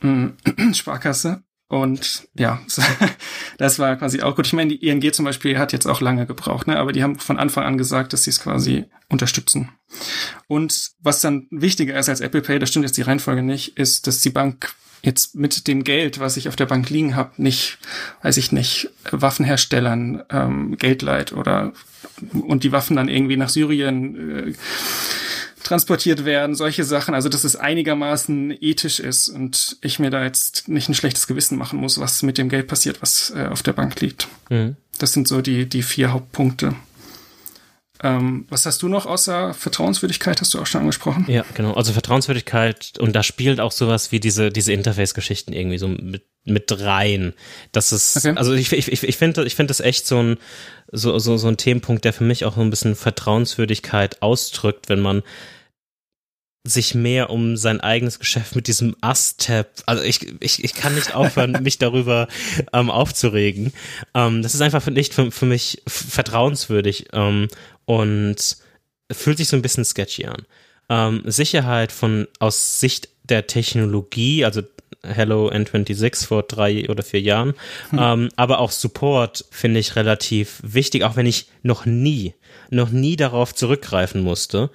[0.00, 0.34] Mhm.
[0.72, 2.60] Sparkasse Und ja,
[3.58, 4.46] das war quasi auch gut.
[4.46, 6.78] Ich meine, die ING zum Beispiel hat jetzt auch lange gebraucht, ne?
[6.78, 9.70] aber die haben von Anfang an gesagt, dass sie es quasi unterstützen.
[10.46, 14.06] Und was dann wichtiger ist als Apple Pay, das stimmt jetzt die Reihenfolge nicht, ist,
[14.06, 17.78] dass die Bank jetzt mit dem Geld, was ich auf der Bank liegen habe, nicht,
[18.22, 21.72] weiß ich nicht, Waffenherstellern ähm, Geld leiht oder
[22.32, 24.54] und die Waffen dann irgendwie nach Syrien äh,
[25.66, 27.14] transportiert werden, solche Sachen.
[27.14, 31.58] Also, dass es einigermaßen ethisch ist und ich mir da jetzt nicht ein schlechtes Gewissen
[31.58, 34.28] machen muss, was mit dem Geld passiert, was äh, auf der Bank liegt.
[34.48, 34.76] Mhm.
[34.98, 36.74] Das sind so die, die vier Hauptpunkte.
[38.02, 41.24] Ähm, was hast du noch außer Vertrauenswürdigkeit, hast du auch schon angesprochen?
[41.28, 41.72] Ja, genau.
[41.72, 46.80] Also Vertrauenswürdigkeit und da spielt auch sowas wie diese, diese Interface-Geschichten irgendwie so mit, mit
[46.80, 47.32] rein.
[47.72, 48.34] Das ist, okay.
[48.36, 50.36] also ich, ich, ich finde ich finde das echt so ein,
[50.92, 55.00] so, so, so ein Themenpunkt, der für mich auch so ein bisschen Vertrauenswürdigkeit ausdrückt, wenn
[55.00, 55.22] man
[56.70, 59.68] sich mehr um sein eigenes Geschäft mit diesem Ast-Tab.
[59.86, 62.28] Also ich, ich, ich kann nicht aufhören, mich darüber
[62.72, 63.72] ähm, aufzuregen.
[64.14, 67.48] Ähm, das ist einfach nicht für, für mich vertrauenswürdig ähm,
[67.84, 68.56] und
[69.10, 70.46] fühlt sich so ein bisschen sketchy an.
[70.88, 74.62] Ähm, Sicherheit von aus Sicht der Technologie, also
[75.02, 77.54] Hello N26 vor drei oder vier Jahren,
[77.90, 77.98] hm.
[78.00, 82.34] ähm, aber auch Support finde ich relativ wichtig, auch wenn ich noch nie,
[82.70, 84.70] noch nie darauf zurückgreifen musste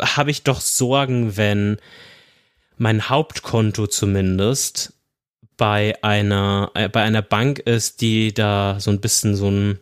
[0.00, 1.78] habe ich doch Sorgen, wenn
[2.76, 4.94] mein Hauptkonto zumindest
[5.56, 9.78] bei einer, äh, bei einer Bank ist, die da so ein bisschen so ein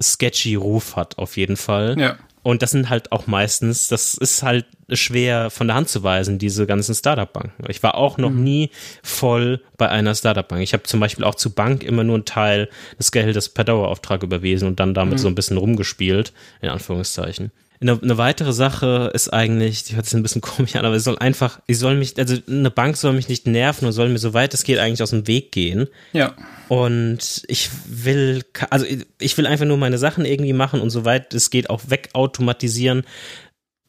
[0.00, 1.98] sketchy Ruf hat, auf jeden Fall.
[1.98, 2.18] Ja.
[2.42, 6.38] Und das sind halt auch meistens, das ist halt schwer von der Hand zu weisen,
[6.38, 7.64] diese ganzen Startup-Banken.
[7.68, 8.44] Ich war auch noch mhm.
[8.44, 8.70] nie
[9.02, 10.62] voll bei einer Startup-Bank.
[10.62, 14.22] Ich habe zum Beispiel auch zu Bank immer nur einen Teil des Geldes per Dauerauftrag
[14.22, 15.18] überwiesen und dann damit mhm.
[15.22, 17.50] so ein bisschen rumgespielt, in Anführungszeichen.
[17.84, 21.04] Eine, eine weitere Sache ist eigentlich, die hört sich ein bisschen komisch an, aber es
[21.04, 24.18] soll einfach, ich soll mich, also eine Bank soll mich nicht nerven und soll mir
[24.18, 25.88] soweit es geht eigentlich aus dem Weg gehen.
[26.14, 26.34] Ja.
[26.68, 28.86] Und ich will, also
[29.18, 33.04] ich will einfach nur meine Sachen irgendwie machen und soweit es geht auch wegautomatisieren.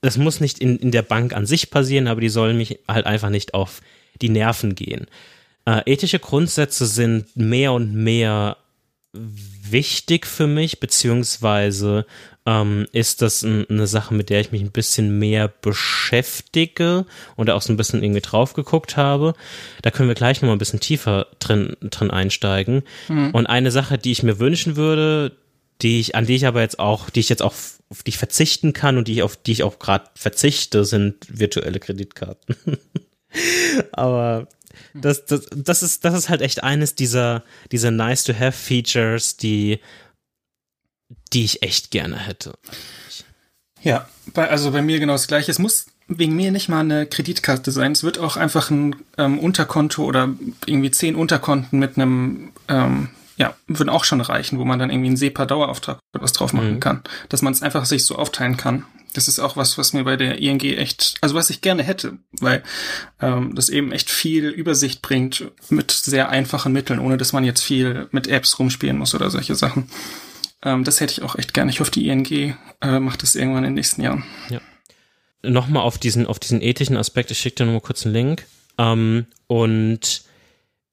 [0.01, 3.05] Das muss nicht in, in der Bank an sich passieren, aber die sollen mich halt
[3.05, 3.81] einfach nicht auf
[4.21, 5.08] die Nerven gehen.
[5.65, 8.58] Äh, ethische Grundsätze sind mehr und mehr
[9.13, 12.05] wichtig für mich, beziehungsweise
[12.45, 17.05] ähm, ist das ein, eine Sache, mit der ich mich ein bisschen mehr beschäftige
[17.36, 19.34] und auch so ein bisschen irgendwie drauf geguckt habe.
[19.81, 22.84] Da können wir gleich nochmal ein bisschen tiefer drin, drin einsteigen.
[23.08, 23.31] Mhm.
[23.31, 25.31] Und eine Sache, die ich mir wünschen würde,
[25.81, 27.53] die ich, an die ich aber jetzt auch, die ich jetzt auch,
[27.89, 31.15] auf die ich verzichten kann und die ich, auf die ich auch gerade verzichte, sind
[31.27, 32.55] virtuelle Kreditkarten.
[33.91, 34.47] aber
[34.93, 39.38] das, das, das ist, das ist halt echt eines dieser, dieser nice to have Features,
[39.38, 39.79] die
[41.34, 42.54] die ich echt gerne hätte.
[43.82, 45.52] Ja, bei, also bei mir genau das gleiche.
[45.52, 47.91] Es muss wegen mir nicht mal eine Kreditkarte sein.
[47.91, 50.30] Es wird auch einfach ein ähm, Unterkonto oder
[50.65, 55.08] irgendwie zehn Unterkonten mit einem, ähm, ja, würden auch schon reichen, wo man dann irgendwie
[55.08, 56.80] einen SEPA-Dauerauftrag oder was drauf machen mhm.
[56.80, 57.04] kann.
[57.30, 58.86] Dass man es einfach sich so aufteilen kann.
[59.13, 62.18] Das ist auch was, was mir bei der ING echt, also was ich gerne hätte,
[62.39, 62.63] weil
[63.22, 67.62] ähm, das eben echt viel Übersicht bringt mit sehr einfachen Mitteln, ohne dass man jetzt
[67.62, 69.89] viel mit Apps rumspielen muss oder solche Sachen.
[70.65, 71.71] Ähm, das hätte ich auch echt gerne.
[71.71, 74.25] Ich hoffe, die ING äh, macht das irgendwann in den nächsten Jahren.
[74.49, 74.60] Ja.
[75.43, 78.45] Nochmal auf diesen, auf diesen ethischen Aspekt, ich schicke dir nochmal kurz einen Link.
[78.78, 80.23] Ähm, und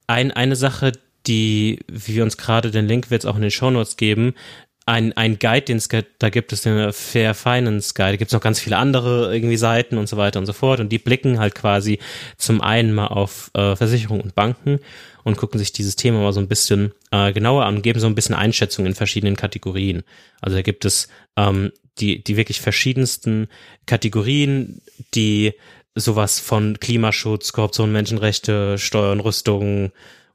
[0.06, 0.92] ein, eine Sache,
[1.26, 4.34] die wie wir uns gerade den Link wird es auch in den Shownotes geben,
[4.84, 8.12] ein, ein Guide, den es da gibt, ist der Fair Finance Guide.
[8.12, 10.80] Da gibt es noch ganz viele andere irgendwie Seiten und so weiter und so fort.
[10.80, 11.98] Und die blicken halt quasi
[12.36, 14.80] zum einen mal auf äh, Versicherungen und Banken
[15.22, 18.08] und gucken sich dieses Thema mal so ein bisschen äh, genauer an und geben so
[18.08, 20.02] ein bisschen Einschätzung in verschiedenen Kategorien.
[20.40, 23.48] Also da gibt es ähm, die, die wirklich verschiedensten
[23.86, 24.82] Kategorien,
[25.14, 25.52] die
[25.94, 29.92] sowas von Klimaschutz, Korruption, Menschenrechte, Steuern, Rüstung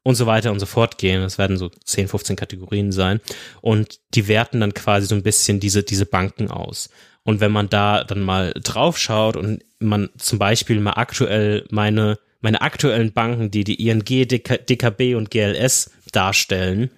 [0.07, 1.21] und so weiter und so fort gehen.
[1.21, 3.19] Das werden so 10, 15 Kategorien sein.
[3.59, 6.89] Und die werten dann quasi so ein bisschen diese, diese Banken aus.
[7.23, 12.19] Und wenn man da dann mal drauf schaut und man zum Beispiel mal aktuell meine
[12.39, 16.89] meine aktuellen Banken, die die ING, DKB und GLS darstellen,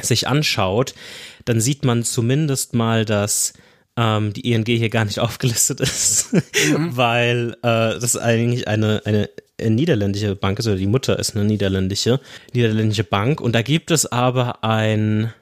[0.00, 0.94] sich anschaut,
[1.44, 3.52] dann sieht man zumindest mal, dass
[3.98, 6.96] ähm, die ING hier gar nicht aufgelistet ist, mhm.
[6.96, 9.28] weil äh, das eigentlich eine, eine
[9.68, 12.20] niederländische Bank ist, oder die Mutter ist eine niederländische,
[12.54, 13.40] niederländische Bank.
[13.40, 15.32] Und da gibt es aber ein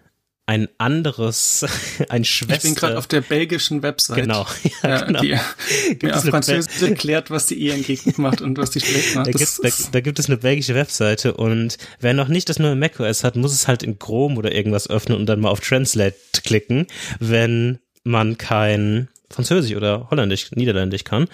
[0.48, 1.66] ein anderes,
[2.08, 2.54] ein Schwester.
[2.54, 4.16] Ich bin gerade auf der belgischen Website.
[4.16, 4.46] Genau.
[4.82, 5.20] Ja, ja, genau.
[5.20, 7.84] Die mir auf Französisch erklärt, was die ING
[8.16, 9.26] macht und was die schlecht macht.
[9.26, 12.76] Da gibt, da, da gibt, es eine belgische Webseite und wer noch nicht das neue
[12.76, 16.16] macOS hat, muss es halt in Chrome oder irgendwas öffnen und dann mal auf Translate
[16.44, 16.86] klicken,
[17.18, 21.28] wenn man kein Französisch oder Holländisch, Niederländisch kann.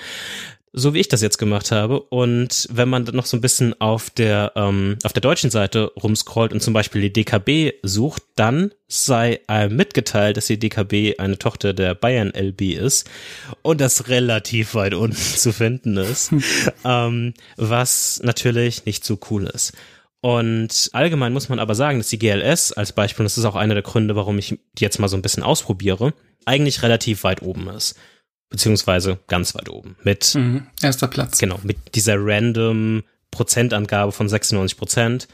[0.76, 2.00] So wie ich das jetzt gemacht habe.
[2.00, 5.92] Und wenn man dann noch so ein bisschen auf der, ähm, auf der deutschen Seite
[5.94, 11.38] rumscrollt und zum Beispiel die DKB sucht, dann sei einem mitgeteilt, dass die DKB eine
[11.38, 13.08] Tochter der Bayern LB ist
[13.62, 16.32] und das relativ weit unten zu finden ist,
[16.84, 19.74] ähm, was natürlich nicht so cool ist.
[20.20, 23.56] Und allgemein muss man aber sagen, dass die GLS als Beispiel, und das ist auch
[23.56, 26.14] einer der Gründe, warum ich jetzt mal so ein bisschen ausprobiere,
[26.46, 27.94] eigentlich relativ weit oben ist
[28.54, 31.38] beziehungsweise ganz weit oben mit mhm, erster Platz.
[31.38, 35.26] Genau, mit dieser random Prozentangabe von 96 Prozent.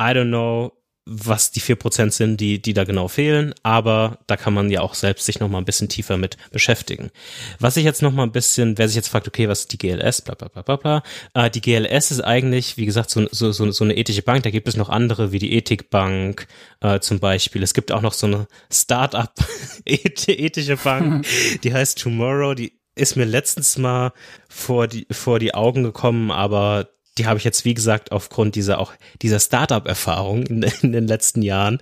[0.00, 0.72] I don't know,
[1.06, 4.80] was die vier Prozent sind, die, die da genau fehlen, aber da kann man ja
[4.80, 7.10] auch selbst sich noch mal ein bisschen tiefer mit beschäftigen.
[7.58, 9.78] Was ich jetzt noch mal ein bisschen, wer sich jetzt fragt, okay, was ist die
[9.78, 11.02] GLS, bla bla bla bla bla,
[11.34, 14.50] äh, die GLS ist eigentlich, wie gesagt, so, so, so, so eine ethische Bank, da
[14.50, 16.46] gibt es noch andere, wie die Ethikbank
[16.80, 17.62] äh, zum Beispiel.
[17.62, 19.34] Es gibt auch noch so eine Start-up
[19.84, 21.26] ethische Bank,
[21.62, 24.12] die heißt Tomorrow, die ist mir letztens mal
[24.48, 26.88] vor die, vor die Augen gekommen, aber
[27.18, 31.42] die habe ich jetzt, wie gesagt, aufgrund dieser auch dieser Startup-Erfahrung in, in, den letzten
[31.42, 31.78] Jahren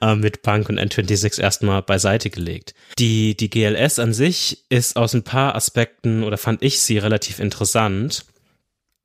[0.00, 2.74] äh, mit Punk und N26 erstmal beiseite gelegt.
[2.98, 7.38] Die, die GLS an sich ist aus ein paar Aspekten oder fand ich sie relativ
[7.38, 8.24] interessant,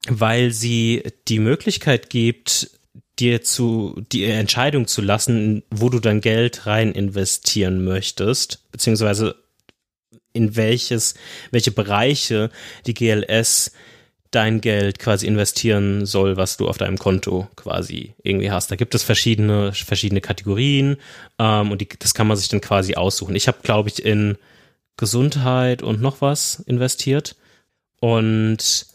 [0.07, 2.71] weil sie die Möglichkeit gibt,
[3.19, 9.35] dir zu die Entscheidung zu lassen, wo du dein Geld rein investieren möchtest, beziehungsweise
[10.31, 11.15] in welches,
[11.51, 12.49] welche Bereiche
[12.85, 13.71] die GLS
[14.31, 18.69] dein Geld quasi investieren soll, was du auf deinem Konto quasi irgendwie hast.
[18.69, 20.97] Da gibt es verschiedene, verschiedene Kategorien
[21.39, 23.35] ähm, und die, das kann man sich dann quasi aussuchen.
[23.35, 24.37] Ich habe, glaube ich, in
[24.97, 27.35] Gesundheit und noch was investiert
[27.99, 28.85] und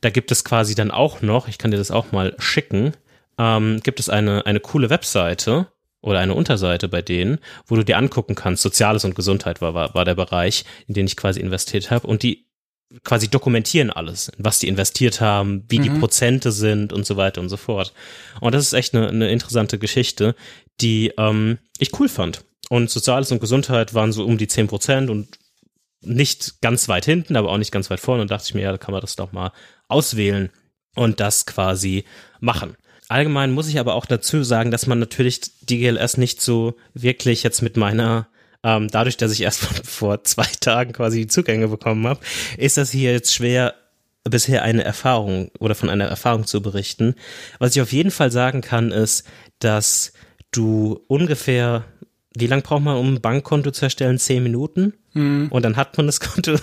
[0.00, 2.92] da gibt es quasi dann auch noch, ich kann dir das auch mal schicken,
[3.38, 5.66] ähm, gibt es eine, eine coole Webseite
[6.00, 9.94] oder eine Unterseite bei denen, wo du dir angucken kannst, Soziales und Gesundheit war, war,
[9.94, 12.43] war der Bereich, in den ich quasi investiert habe und die
[13.02, 15.82] quasi dokumentieren alles, was die investiert haben, wie mhm.
[15.82, 17.92] die Prozente sind und so weiter und so fort.
[18.40, 20.34] Und das ist echt eine, eine interessante Geschichte,
[20.80, 22.44] die ähm, ich cool fand.
[22.70, 25.38] Und Soziales und Gesundheit waren so um die zehn Prozent und
[26.00, 28.22] nicht ganz weit hinten, aber auch nicht ganz weit vorne.
[28.22, 29.52] Und dachte ich mir, ja, da kann man das doch mal
[29.88, 30.50] auswählen
[30.94, 32.04] und das quasi
[32.40, 32.76] machen.
[33.08, 37.42] Allgemein muss ich aber auch dazu sagen, dass man natürlich die GLS nicht so wirklich
[37.42, 38.28] jetzt mit meiner
[38.64, 42.20] ähm, dadurch, dass ich erst vor zwei Tagen quasi die Zugänge bekommen habe,
[42.58, 43.74] ist das hier jetzt schwer,
[44.24, 47.14] bisher eine Erfahrung oder von einer Erfahrung zu berichten.
[47.58, 49.24] Was ich auf jeden Fall sagen kann, ist,
[49.58, 50.14] dass
[50.50, 51.84] du ungefähr,
[52.34, 54.18] wie lang braucht man, um ein Bankkonto zu erstellen?
[54.18, 54.94] Zehn Minuten.
[55.12, 55.48] Mhm.
[55.50, 56.56] Und dann hat man das Konto.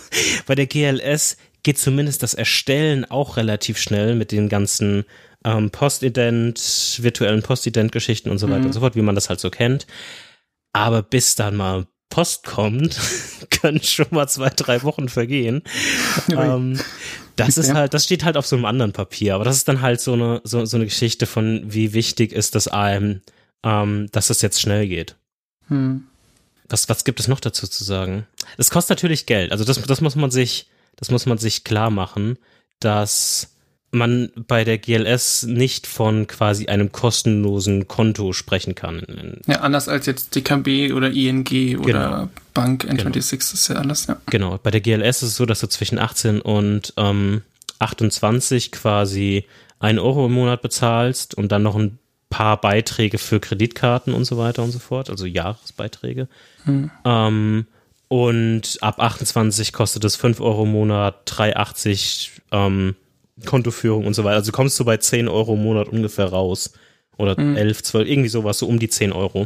[0.48, 5.06] Bei der GLS geht zumindest das Erstellen auch relativ schnell mit den ganzen
[5.46, 8.66] ähm, Postident, virtuellen Postident-Geschichten und so weiter mhm.
[8.68, 9.86] und so fort, wie man das halt so kennt.
[10.74, 13.00] Aber bis dann mal Post kommt,
[13.50, 15.64] können schon mal zwei, drei Wochen vergehen.
[16.30, 16.80] ähm,
[17.36, 19.82] das ist halt, das steht halt auf so einem anderen Papier, aber das ist dann
[19.82, 23.22] halt so eine, so, so eine Geschichte von, wie wichtig ist das einem,
[23.64, 25.16] ähm, dass es jetzt schnell geht.
[25.68, 26.04] Hm.
[26.70, 28.28] Was, was gibt es noch dazu zu sagen?
[28.58, 29.52] Es kostet natürlich Geld.
[29.52, 32.38] Also das, das muss man sich, das muss man sich klar machen,
[32.80, 33.56] dass
[33.92, 39.42] man bei der GLS nicht von quasi einem kostenlosen Konto sprechen kann.
[39.48, 41.46] Ja, anders als jetzt DKB oder ING
[41.78, 42.30] oder genau.
[42.54, 43.54] Bank N26 genau.
[43.54, 44.18] ist ja alles, ja.
[44.28, 47.42] Genau, bei der GLS ist es so, dass du zwischen 18 und ähm,
[47.80, 49.46] 28 quasi
[49.80, 51.98] ein Euro im Monat bezahlst und dann noch ein
[52.30, 56.30] paar Beiträge für Kreditkarten und so weiter und so fort, also Jahresbeiträge.
[56.64, 56.92] Hm.
[57.04, 57.66] Ähm,
[58.08, 62.96] und ab 28 kostet es 5 Euro im Monat, 3,80 ähm,
[63.46, 64.38] Kontoführung und so weiter.
[64.38, 66.74] Also kommst du bei 10 Euro im Monat ungefähr raus.
[67.18, 67.58] Oder mhm.
[67.58, 69.46] 11, 12, irgendwie sowas, so um die 10 Euro.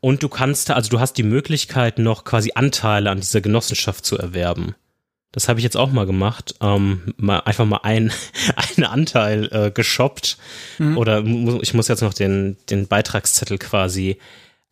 [0.00, 4.16] Und du kannst, also du hast die Möglichkeit, noch quasi Anteile an dieser Genossenschaft zu
[4.16, 4.74] erwerben.
[5.32, 6.54] Das habe ich jetzt auch mal gemacht.
[6.60, 8.12] Ähm, mal einfach mal ein,
[8.76, 10.38] einen Anteil äh, geshoppt.
[10.78, 10.96] Mhm.
[10.96, 11.24] Oder
[11.60, 14.18] ich muss jetzt noch den, den Beitragszettel quasi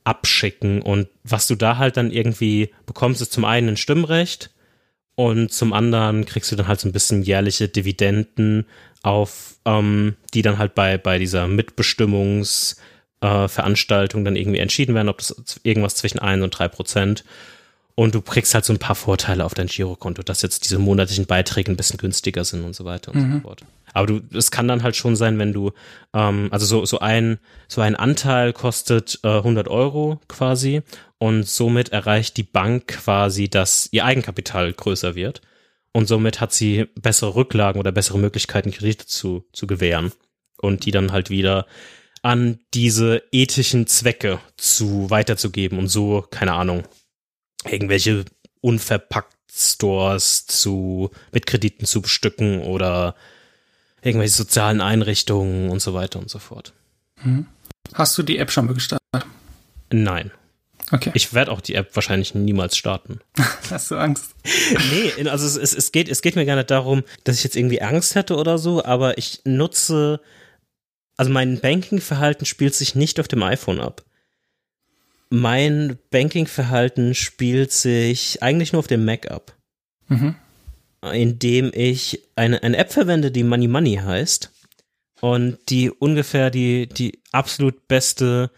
[0.05, 0.81] abschicken.
[0.81, 4.51] Und was du da halt dann irgendwie bekommst, ist zum einen ein Stimmrecht
[5.17, 8.67] und zum anderen kriegst du dann halt so ein bisschen jährliche Dividenden
[9.03, 15.17] auf, ähm, die dann halt bei, bei dieser Mitbestimmungsveranstaltung äh, dann irgendwie entschieden werden, ob
[15.19, 17.25] das irgendwas zwischen 1 und 3 Prozent.
[17.99, 21.25] Und du kriegst halt so ein paar Vorteile auf dein Girokonto, dass jetzt diese monatlichen
[21.25, 23.33] Beiträge ein bisschen günstiger sind und so weiter und mhm.
[23.33, 23.63] so fort.
[23.95, 25.73] Aber du, es kann dann halt schon sein, wenn du,
[26.13, 30.83] ähm, also so, so ein, so ein Anteil kostet äh, 100 Euro quasi
[31.17, 35.41] und somit erreicht die Bank quasi, dass ihr Eigenkapital größer wird
[35.93, 40.13] und somit hat sie bessere Rücklagen oder bessere Möglichkeiten, Kredite zu, zu gewähren
[40.59, 41.65] und die dann halt wieder
[42.21, 46.83] an diese ethischen Zwecke zu weiterzugeben und so, keine Ahnung,
[47.69, 48.25] irgendwelche
[48.61, 53.15] unverpackt Stores zu, mit Krediten zu bestücken oder
[54.03, 56.75] irgendwelche sozialen Einrichtungen und so weiter und so fort.
[57.23, 57.47] Mhm.
[57.95, 59.07] Hast du die App schon mal gestartet?
[59.91, 60.31] Nein.
[60.93, 61.11] Okay.
[61.15, 63.21] Ich werde auch die App wahrscheinlich niemals starten.
[63.71, 64.35] Hast du Angst?
[64.93, 67.57] nee, also es, es, es, geht, es geht mir gar nicht darum, dass ich jetzt
[67.57, 70.21] irgendwie Angst hätte oder so, aber ich nutze,
[71.17, 74.05] also mein Banking-Verhalten spielt sich nicht auf dem iPhone ab.
[75.41, 79.55] Mein Banking-Verhalten spielt sich eigentlich nur auf dem Mac ab.
[80.09, 80.35] Mhm.
[81.13, 84.51] Indem ich eine, eine App verwende, die Money Money heißt
[85.21, 88.51] und die ungefähr die, die absolut beste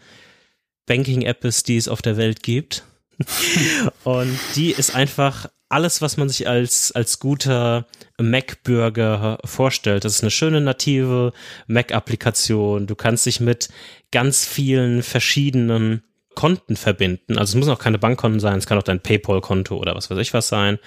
[0.85, 2.83] Banking-App ist, die es auf der Welt gibt.
[4.05, 7.87] und die ist einfach alles, was man sich als, als guter
[8.17, 10.05] Mac-Bürger vorstellt.
[10.05, 11.33] Das ist eine schöne native
[11.67, 12.87] Mac-Applikation.
[12.87, 13.69] Du kannst dich mit
[14.11, 16.03] ganz vielen verschiedenen
[16.35, 17.37] Konten verbinden.
[17.37, 20.17] Also es müssen auch keine Bankkonten sein, es kann auch dein PayPal-Konto oder was weiß
[20.19, 20.79] ich was sein.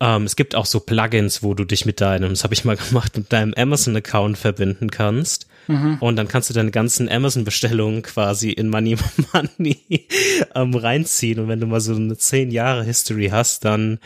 [0.00, 2.76] Ähm, es gibt auch so Plugins, wo du dich mit deinem, das habe ich mal
[2.88, 5.46] gemacht, mit deinem Amazon-Account verbinden kannst.
[5.66, 5.96] Mhm.
[6.00, 8.96] Und dann kannst du deine ganzen Amazon-Bestellungen quasi in Money
[9.32, 10.08] Money
[10.54, 11.38] ähm, reinziehen.
[11.38, 13.98] Und wenn du mal so eine zehn Jahre History hast, dann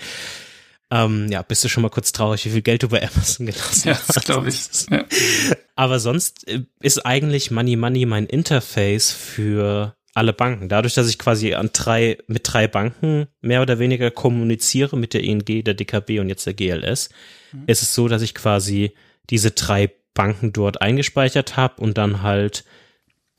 [0.90, 3.90] ähm, ja, bist du schon mal kurz traurig, wie viel Geld du bei Amazon gelassen
[3.90, 4.14] hast.
[4.14, 4.68] Ja, glaube ich.
[4.90, 5.05] Ja.
[5.77, 10.68] Aber sonst äh, ist eigentlich Money Money mein Interface für alle Banken.
[10.68, 15.23] Dadurch, dass ich quasi an drei, mit drei Banken mehr oder weniger kommuniziere, mit der
[15.23, 17.11] ING, der DKB und jetzt der GLS,
[17.53, 17.64] mhm.
[17.66, 18.92] ist es so, dass ich quasi
[19.31, 22.64] diese drei Banken dort eingespeichert habe und dann halt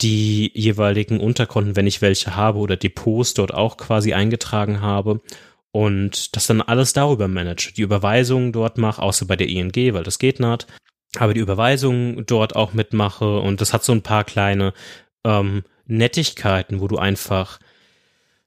[0.01, 5.19] die jeweiligen Unterkonten, wenn ich welche habe oder Depots dort auch quasi eingetragen habe
[5.71, 7.73] und das dann alles darüber manage.
[7.75, 10.67] Die Überweisungen dort mache, außer bei der ING, weil das geht nicht,
[11.17, 14.73] aber die Überweisungen dort auch mitmache und das hat so ein paar kleine
[15.25, 17.59] ähm, Nettigkeiten, wo du einfach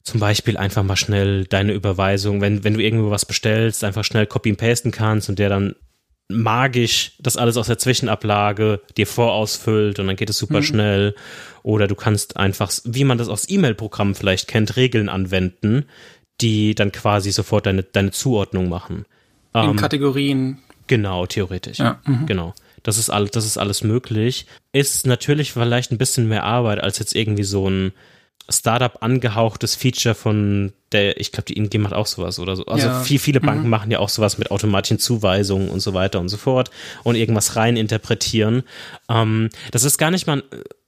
[0.02, 4.26] zum Beispiel einfach mal schnell deine Überweisung, wenn, wenn du irgendwo was bestellst, einfach schnell
[4.26, 5.74] copy and pasten kannst und der dann
[6.28, 10.64] magisch das alles aus der Zwischenablage dir vorausfüllt und dann geht es super mhm.
[10.64, 11.14] schnell.
[11.62, 15.84] Oder du kannst einfach, wie man das aus E-Mail-Programmen vielleicht kennt, Regeln anwenden,
[16.40, 19.04] die dann quasi sofort deine, deine Zuordnung machen.
[19.54, 20.58] In ähm, Kategorien.
[20.86, 21.78] Genau, theoretisch.
[21.78, 22.26] Ja, mhm.
[22.26, 22.54] Genau.
[22.82, 24.46] Das ist alles, das ist alles möglich.
[24.72, 27.92] Ist natürlich vielleicht ein bisschen mehr Arbeit als jetzt irgendwie so ein
[28.48, 32.66] Startup angehauchtes Feature von der, ich glaube, die ING macht auch sowas oder so.
[32.66, 33.00] Also ja.
[33.02, 33.70] viel, viele Banken mhm.
[33.70, 36.70] machen ja auch sowas mit automatischen Zuweisungen und so weiter und so fort
[37.04, 38.64] und irgendwas rein interpretieren.
[39.08, 40.42] Ähm, das ist gar nicht mal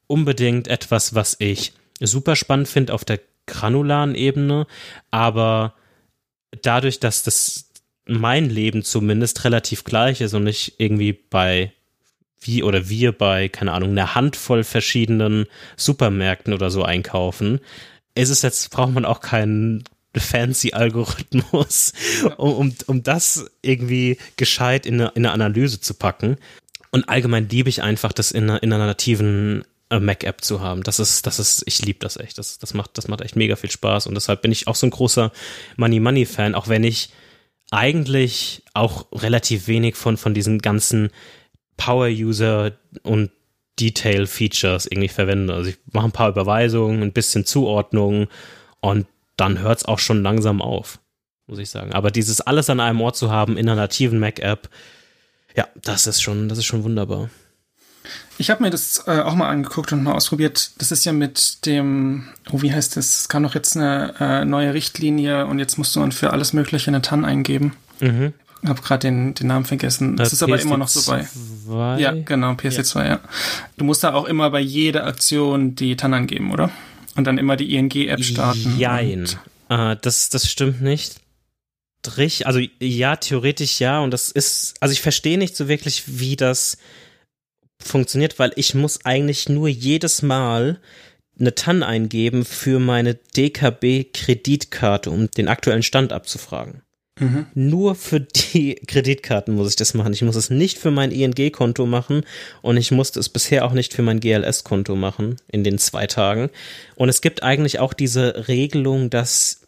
[0.06, 4.66] unbedingt etwas, was ich super spannend finde auf der granularen Ebene,
[5.10, 5.74] aber
[6.62, 7.70] dadurch, dass das
[8.06, 11.72] mein Leben zumindest relativ gleich ist und ich irgendwie bei
[12.44, 17.60] wie oder wir bei, keine Ahnung, einer Handvoll verschiedenen Supermärkten oder so einkaufen,
[18.14, 19.84] ist es jetzt, braucht man auch keinen
[20.16, 21.92] fancy Algorithmus,
[22.36, 26.36] um, um, um das irgendwie gescheit in eine, in eine Analyse zu packen.
[26.90, 30.82] Und allgemein liebe ich einfach, das in einer, in einer nativen äh, Mac-App zu haben.
[30.84, 32.38] Das ist, das ist, ich liebe das echt.
[32.38, 34.06] Das, das macht, das macht echt mega viel Spaß.
[34.06, 35.32] Und deshalb bin ich auch so ein großer
[35.76, 37.10] Money Money Fan, auch wenn ich
[37.70, 41.10] eigentlich auch relativ wenig von, von diesen ganzen
[41.76, 43.30] Power-User und
[43.80, 45.54] Detail-Features irgendwie verwende.
[45.54, 48.28] Also ich mache ein paar Überweisungen, ein bisschen Zuordnung
[48.80, 49.06] und
[49.36, 51.00] dann hört es auch schon langsam auf,
[51.46, 51.92] muss ich sagen.
[51.92, 54.68] Aber dieses alles an einem Ort zu haben in einer nativen Mac-App,
[55.56, 57.30] ja, das ist schon, das ist schon wunderbar.
[58.36, 60.72] Ich habe mir das äh, auch mal angeguckt und mal ausprobiert.
[60.78, 63.20] Das ist ja mit dem, oh, wie heißt das?
[63.20, 66.88] Es kam doch jetzt eine äh, neue Richtlinie und jetzt musst du für alles Mögliche
[66.88, 67.74] eine TAN eingeben.
[68.00, 68.34] Mhm
[68.66, 70.16] habe gerade den, den Namen vergessen.
[70.16, 71.26] Das, das ist aber immer noch so bei.
[71.98, 73.06] Ja, genau, PSD2, ja.
[73.06, 73.20] ja.
[73.76, 76.70] Du musst da auch immer bei jeder Aktion die TAN angeben, oder?
[77.16, 78.78] Und dann immer die ING-App starten.
[78.78, 79.28] Jein.
[79.68, 81.20] Äh, das, das stimmt nicht.
[82.44, 84.00] Also ja, theoretisch ja.
[84.00, 86.76] Und das ist, also ich verstehe nicht so wirklich, wie das
[87.80, 90.80] funktioniert, weil ich muss eigentlich nur jedes Mal
[91.38, 96.83] eine TAN eingeben für meine DKB-Kreditkarte, um den aktuellen Stand abzufragen.
[97.18, 97.46] Mhm.
[97.54, 100.12] Nur für die Kreditkarten muss ich das machen.
[100.12, 102.22] Ich muss es nicht für mein ING-Konto machen
[102.62, 106.50] und ich musste es bisher auch nicht für mein GLS-Konto machen in den zwei Tagen.
[106.96, 109.62] Und es gibt eigentlich auch diese Regelung, dass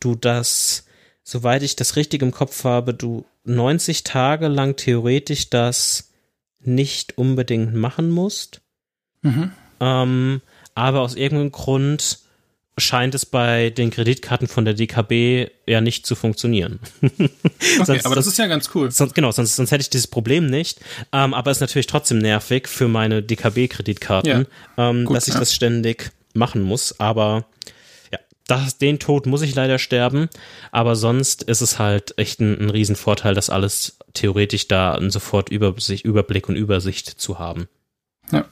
[0.00, 0.86] du das,
[1.22, 6.10] soweit ich das richtig im Kopf habe, du 90 Tage lang theoretisch das
[6.60, 8.60] nicht unbedingt machen musst.
[9.22, 9.52] Mhm.
[9.80, 10.40] Ähm,
[10.74, 12.20] aber aus irgendeinem Grund
[12.76, 16.80] scheint es bei den Kreditkarten von der DKB ja nicht zu funktionieren.
[17.02, 17.30] okay,
[17.84, 18.90] sonst, aber das ist ja ganz cool.
[18.90, 20.80] Sonst, genau, sonst, sonst hätte ich dieses Problem nicht.
[21.12, 24.46] Ähm, aber es ist natürlich trotzdem nervig für meine DKB-Kreditkarten,
[24.76, 25.40] ja, ähm, dass ich ja.
[25.40, 26.98] das ständig machen muss.
[26.98, 27.46] Aber
[28.12, 28.18] ja,
[28.48, 30.28] das, den Tod muss ich leider sterben,
[30.72, 36.04] aber sonst ist es halt echt ein, ein Riesenvorteil, das alles theoretisch da sofort Übersicht,
[36.04, 37.68] Überblick und Übersicht zu haben.
[38.32, 38.46] Ja,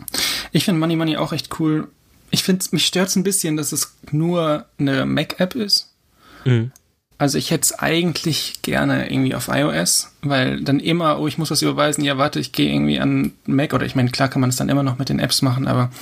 [0.52, 1.88] ich finde Money Money auch echt cool.
[2.32, 5.92] Ich finde, mich stört es ein bisschen, dass es nur eine Mac-App ist.
[6.44, 6.72] Mhm.
[7.18, 11.52] Also ich hätte es eigentlich gerne irgendwie auf iOS, weil dann immer, oh, ich muss
[11.52, 14.50] was überweisen, ja, warte, ich gehe irgendwie an Mac oder ich meine, klar kann man
[14.50, 15.92] es dann immer noch mit den Apps machen, aber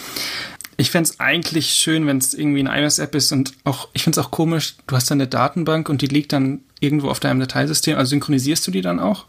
[0.79, 4.19] ich fände es eigentlich schön, wenn es irgendwie eine iOS-App ist und auch, ich finde
[4.19, 7.39] es auch komisch, du hast dann eine Datenbank und die liegt dann irgendwo auf deinem
[7.41, 7.99] Dateisystem.
[7.99, 9.27] Also synchronisierst du die dann auch?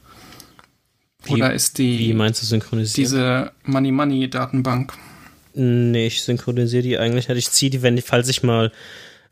[1.28, 2.00] Oder wie, ist die.
[2.00, 2.98] Wie meinst du synchronisiert?
[2.98, 4.94] Diese Money Money Datenbank.
[5.54, 7.30] Nee, ich synchronisiere die eigentlich.
[7.30, 8.72] Ich ziehe die, wenn, falls ich mal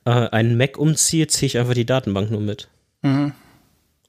[0.05, 2.67] äh, einen Mac umziehe, ziehe ich einfach die Datenbank nur mit.
[3.01, 3.34] Mhm.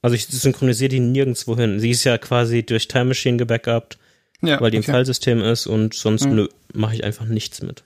[0.01, 1.79] Also ich synchronisiere die nirgendwo hin.
[1.79, 3.99] Sie ist ja quasi durch Time Machine gebackupt,
[4.41, 4.87] ja, weil die okay.
[4.87, 6.49] im Filesystem ist und sonst mhm.
[6.73, 7.83] mache ich einfach nichts mit.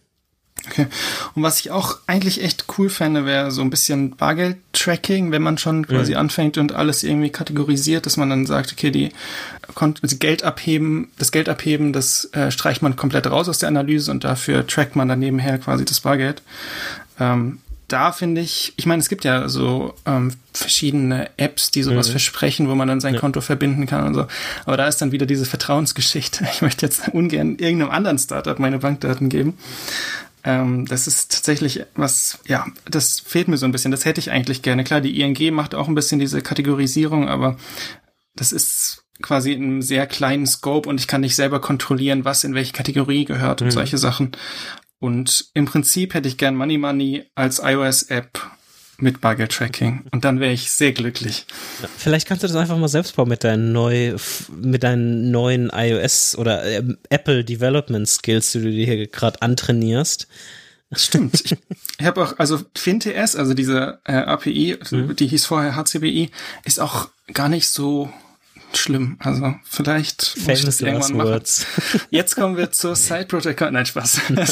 [0.67, 0.87] Okay.
[1.35, 5.57] Und was ich auch eigentlich echt cool fände, wäre so ein bisschen Bargeld-Tracking, wenn man
[5.57, 6.19] schon quasi mhm.
[6.19, 9.11] anfängt und alles irgendwie kategorisiert, dass man dann sagt, okay, die
[9.75, 14.11] also Geld abheben, das Geld abheben, das äh, streicht man komplett raus aus der Analyse
[14.11, 16.41] und dafür trackt man dann nebenher quasi das Bargeld.
[17.19, 22.07] Ähm, da finde ich, ich meine, es gibt ja so ähm, verschiedene Apps, die sowas
[22.07, 22.11] mhm.
[22.11, 23.19] versprechen, wo man dann sein ja.
[23.19, 24.25] Konto verbinden kann und so.
[24.65, 26.45] Aber da ist dann wieder diese Vertrauensgeschichte.
[26.55, 29.57] Ich möchte jetzt ungern irgendeinem anderen Startup meine Bankdaten geben.
[30.45, 33.91] Ähm, das ist tatsächlich was, ja, das fehlt mir so ein bisschen.
[33.91, 34.83] Das hätte ich eigentlich gerne.
[34.83, 37.57] Klar, die ING macht auch ein bisschen diese Kategorisierung, aber
[38.35, 42.43] das ist quasi in einem sehr kleinen Scope und ich kann nicht selber kontrollieren, was
[42.43, 43.71] in welche Kategorie gehört und mhm.
[43.71, 44.33] solche Sachen.
[44.99, 48.39] Und im Prinzip hätte ich gern Money Money als iOS-App
[48.97, 50.05] mit Bargeld-Tracking.
[50.11, 51.45] Und dann wäre ich sehr glücklich.
[51.97, 54.15] Vielleicht kannst du das einfach mal selbst bauen mit deinen, neu,
[54.49, 60.27] mit deinen neuen iOS oder äh, Apple Development Skills, die du dir hier gerade antrainierst.
[60.93, 61.41] Stimmt.
[61.45, 61.57] ich
[61.99, 65.15] ich habe auch, also FinTS, also diese äh, API, mhm.
[65.15, 66.29] die hieß vorher HCBI,
[66.63, 68.09] ist auch gar nicht so
[68.77, 69.17] schlimm.
[69.19, 71.41] Also vielleicht das irgendwann machen.
[72.09, 73.61] Jetzt kommen wir zur Side Project.
[73.61, 74.21] Nein, Spaß.
[74.29, 74.47] nee,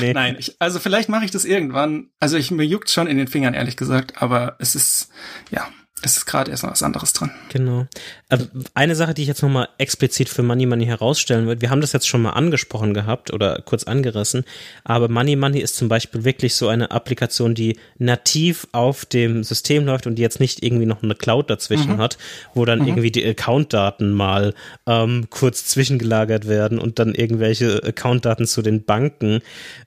[0.00, 0.12] nee.
[0.12, 2.08] Nein, ich, also vielleicht mache ich das irgendwann.
[2.20, 5.08] Also ich mir juckt schon in den Fingern, ehrlich gesagt, aber es ist,
[5.50, 5.68] ja,
[6.02, 7.30] es ist gerade erst noch was anderes dran.
[7.48, 7.86] Genau.
[8.28, 11.80] Also eine Sache, die ich jetzt nochmal explizit für Money Money herausstellen würde, wir haben
[11.80, 14.44] das jetzt schon mal angesprochen gehabt oder kurz angerissen,
[14.84, 19.86] aber Money Money ist zum Beispiel wirklich so eine Applikation, die nativ auf dem System
[19.86, 21.98] läuft und die jetzt nicht irgendwie noch eine Cloud dazwischen mhm.
[21.98, 22.18] hat,
[22.52, 22.88] wo dann mhm.
[22.88, 24.52] irgendwie die Accountdaten mal
[24.86, 29.40] ähm, kurz zwischengelagert werden und dann irgendwelche Accountdaten zu den Banken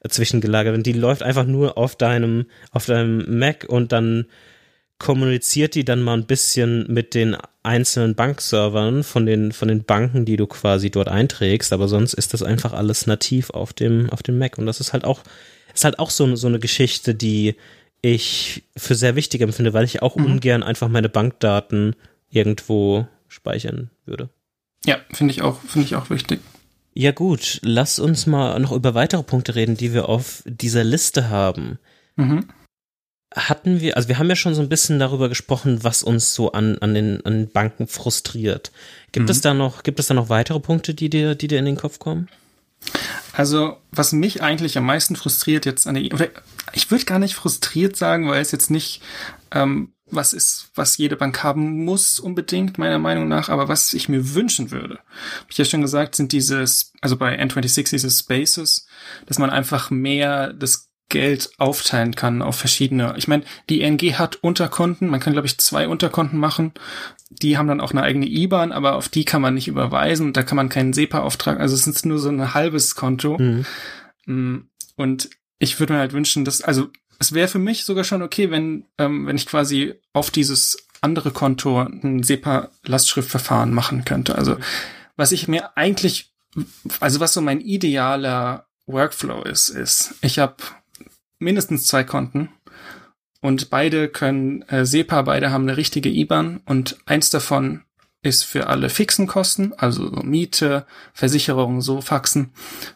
[0.03, 0.83] äh, zwischengelagert werden.
[0.83, 4.25] Die läuft einfach nur auf deinem, auf deinem Mac und dann
[4.99, 10.25] kommuniziert die dann mal ein bisschen mit den einzelnen Bankservern von den, von den Banken,
[10.25, 14.21] die du quasi dort einträgst, aber sonst ist das einfach alles nativ auf dem, auf
[14.21, 14.57] dem Mac.
[14.57, 15.21] Und das ist halt auch,
[15.73, 17.55] ist halt auch so, so eine Geschichte, die
[18.01, 20.25] ich für sehr wichtig empfinde, weil ich auch mhm.
[20.25, 21.95] ungern einfach meine Bankdaten
[22.29, 24.29] irgendwo speichern würde.
[24.85, 26.41] Ja, finde ich auch, finde ich auch wichtig.
[26.93, 31.29] Ja gut, lass uns mal noch über weitere Punkte reden, die wir auf dieser Liste
[31.29, 31.79] haben.
[32.17, 32.45] Mhm
[33.35, 36.51] hatten wir, also wir haben ja schon so ein bisschen darüber gesprochen, was uns so
[36.51, 38.71] an, an den an Banken frustriert.
[39.11, 39.31] Gibt mhm.
[39.31, 41.77] es da noch, gibt es da noch weitere Punkte, die dir, die dir in den
[41.77, 42.27] Kopf kommen?
[43.33, 46.29] Also, was mich eigentlich am meisten frustriert jetzt an der, oder
[46.73, 49.01] ich würde gar nicht frustriert sagen, weil es jetzt nicht
[49.51, 54.09] ähm, was ist, was jede Bank haben muss unbedingt, meiner Meinung nach, aber was ich
[54.09, 58.87] mir wünschen würde, habe ich ja schon gesagt, sind dieses, also bei N26 diese Spaces,
[59.27, 63.15] dass man einfach mehr das Geld aufteilen kann auf verschiedene.
[63.17, 66.73] Ich meine, die ING hat Unterkonten, man kann glaube ich zwei Unterkonten machen.
[67.29, 70.43] Die haben dann auch eine eigene IBAN, aber auf die kann man nicht überweisen, da
[70.43, 71.61] kann man keinen SEPA auftragen.
[71.61, 73.37] Also es ist nur so ein halbes Konto.
[73.37, 73.65] Mhm.
[74.25, 74.57] Mm,
[74.95, 76.89] und ich würde mir halt wünschen, dass also
[77.19, 81.31] es wäre für mich sogar schon okay, wenn ähm, wenn ich quasi auf dieses andere
[81.31, 84.35] Konto ein SEPA-Lastschriftverfahren machen könnte.
[84.35, 84.57] Also
[85.15, 86.31] was ich mir eigentlich,
[86.99, 90.55] also was so mein idealer Workflow ist, ist, ich habe
[91.39, 92.49] mindestens zwei Konten
[93.41, 97.83] und beide können äh, SEPA, beide haben eine richtige IBAN und eins davon
[98.21, 102.51] ist für alle fixen Kosten, also so Miete, Versicherung, so Faxen.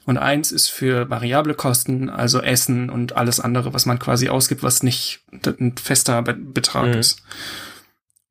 [0.05, 4.63] Und eins ist für variable Kosten, also Essen und alles andere, was man quasi ausgibt,
[4.63, 6.99] was nicht ein fester Betrag mhm.
[6.99, 7.23] ist.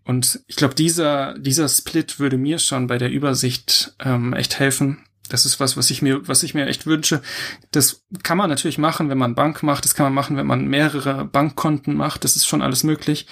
[0.05, 4.99] Und ich glaube, dieser, dieser Split würde mir schon bei der Übersicht ähm, echt helfen,
[5.33, 7.23] das ist was, was ich mir, was ich mir echt wünsche.
[7.71, 9.85] Das kann man natürlich machen, wenn man Bank macht.
[9.85, 12.25] Das kann man machen, wenn man mehrere Bankkonten macht.
[12.25, 13.27] Das ist schon alles möglich.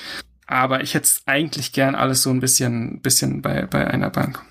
[0.46, 4.42] Aber ich hätte es eigentlich gern alles so ein bisschen, bisschen bei, bei einer Bank.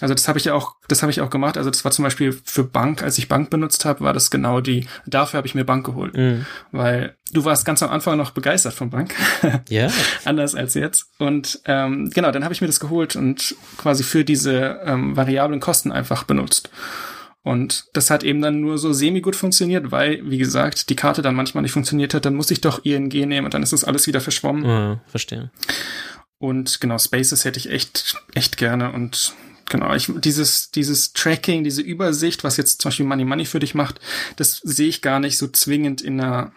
[0.00, 1.56] Also das habe ich ja auch, das habe ich auch gemacht.
[1.56, 4.60] Also das war zum Beispiel für Bank, als ich Bank benutzt habe, war das genau
[4.60, 4.86] die.
[5.06, 6.46] Dafür habe ich mir Bank geholt, mhm.
[6.72, 9.14] weil du warst ganz am Anfang noch begeistert von Bank.
[9.68, 9.88] Ja.
[10.24, 11.06] Anders als jetzt.
[11.18, 15.60] Und ähm, genau, dann habe ich mir das geholt und quasi für diese ähm, variablen
[15.60, 16.70] Kosten einfach benutzt.
[17.42, 21.22] Und das hat eben dann nur so semi gut funktioniert, weil, wie gesagt, die Karte
[21.22, 22.24] dann manchmal nicht funktioniert hat.
[22.24, 24.64] Dann muss ich doch ING nehmen und dann ist das alles wieder verschwommen.
[24.64, 25.50] Ja, verstehe.
[26.38, 28.92] Und genau, Spaces hätte ich echt, echt gerne.
[28.92, 29.34] Und
[29.68, 33.74] genau, ich, dieses, dieses Tracking, diese Übersicht, was jetzt zum Beispiel Money Money für dich
[33.74, 34.00] macht,
[34.36, 36.52] das sehe ich gar nicht so zwingend in einer,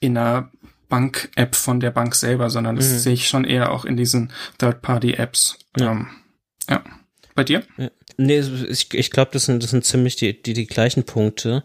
[0.00, 0.50] in einer
[0.88, 2.98] Bank-App von der Bank selber, sondern das mhm.
[2.98, 5.58] sehe ich schon eher auch in diesen Third-Party-Apps.
[5.76, 5.92] Ja.
[5.92, 6.08] Ähm,
[6.68, 6.84] ja.
[7.34, 7.64] Bei dir?
[8.16, 8.38] Nee,
[8.68, 11.64] ich, ich glaube, das sind, das sind ziemlich die, die, die gleichen Punkte.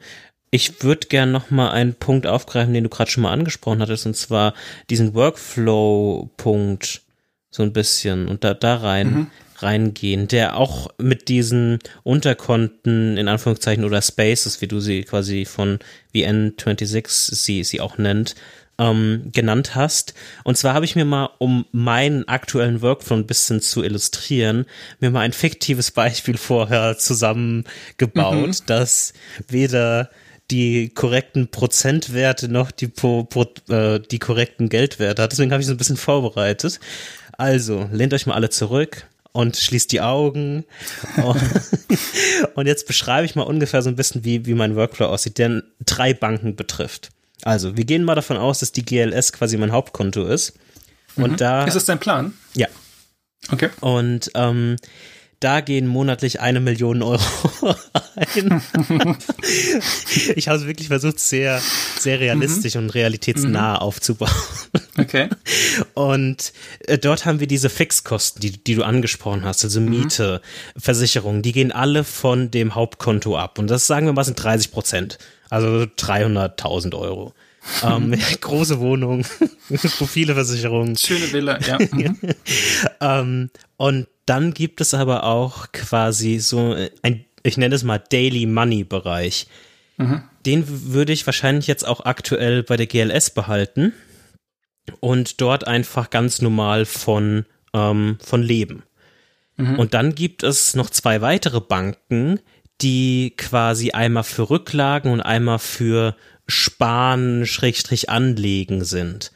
[0.49, 4.07] Ich würde gern noch mal einen Punkt aufgreifen, den du gerade schon mal angesprochen hattest,
[4.07, 4.55] und zwar
[4.89, 7.03] diesen Workflow-Punkt
[7.51, 9.27] so ein bisschen und da, da rein, mhm.
[9.63, 15.79] Reingehen, der auch mit diesen Unterkonten in Anführungszeichen oder Spaces, wie du sie quasi von
[16.13, 18.35] VN26 sie, sie auch nennt,
[18.79, 20.13] ähm, genannt hast.
[20.43, 24.65] Und zwar habe ich mir mal, um meinen aktuellen Workflow ein bisschen zu illustrieren,
[24.99, 28.65] mir mal ein fiktives Beispiel vorher zusammengebaut, mhm.
[28.65, 29.13] das
[29.47, 30.09] weder
[30.49, 35.31] die korrekten Prozentwerte noch die, pro, pro, äh, die korrekten Geldwerte hat.
[35.31, 36.79] Deswegen habe ich so ein bisschen vorbereitet.
[37.37, 40.65] Also, lehnt euch mal alle zurück und schließt die Augen.
[42.55, 45.63] und jetzt beschreibe ich mal ungefähr so ein bisschen, wie, wie mein Workflow aussieht, der
[45.85, 47.09] drei Banken betrifft.
[47.43, 50.53] Also, wir gehen mal davon aus, dass die GLS quasi mein Hauptkonto ist.
[51.15, 51.37] Und mhm.
[51.37, 51.63] da.
[51.65, 52.33] Ist das dein Plan?
[52.53, 52.67] Ja.
[53.51, 53.69] Okay.
[53.79, 54.75] Und ähm,
[55.39, 57.21] da gehen monatlich eine Million Euro
[58.15, 58.61] ein.
[60.35, 61.61] ich habe es wirklich versucht, sehr,
[61.97, 62.83] sehr realistisch mhm.
[62.83, 63.79] und realitätsnah mhm.
[63.79, 64.31] aufzubauen.
[64.97, 65.29] Okay.
[65.93, 66.51] Und
[66.87, 69.89] äh, dort haben wir diese Fixkosten, die, die du angesprochen hast, also mhm.
[69.89, 70.41] Miete,
[70.75, 70.79] mhm.
[70.81, 73.59] Versicherung, die gehen alle von dem Hauptkonto ab.
[73.59, 75.17] Und das sagen wir mal sind 30 Prozent.
[75.49, 77.33] Also 300.000 Euro.
[77.83, 79.23] Ähm, große Wohnung,
[80.07, 80.95] viele Versicherungen.
[80.97, 81.77] Schöne Villa, ja.
[83.19, 88.45] ähm, und dann gibt es aber auch quasi so ein, ich nenne es mal Daily
[88.45, 89.47] Money Bereich.
[89.97, 90.23] Mhm.
[90.45, 93.93] Den würde ich wahrscheinlich jetzt auch aktuell bei der GLS behalten
[94.99, 98.83] und dort einfach ganz normal von, ähm, von leben.
[99.57, 99.77] Mhm.
[99.77, 102.39] Und dann gibt es noch zwei weitere Banken,
[102.81, 106.15] die quasi einmal für Rücklagen und einmal für
[106.49, 109.31] Sparen, Schrägstrich anlegen sind.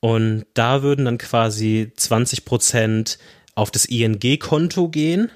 [0.00, 3.18] Und da würden dann quasi 20 Prozent
[3.54, 5.30] auf das ING-Konto gehen,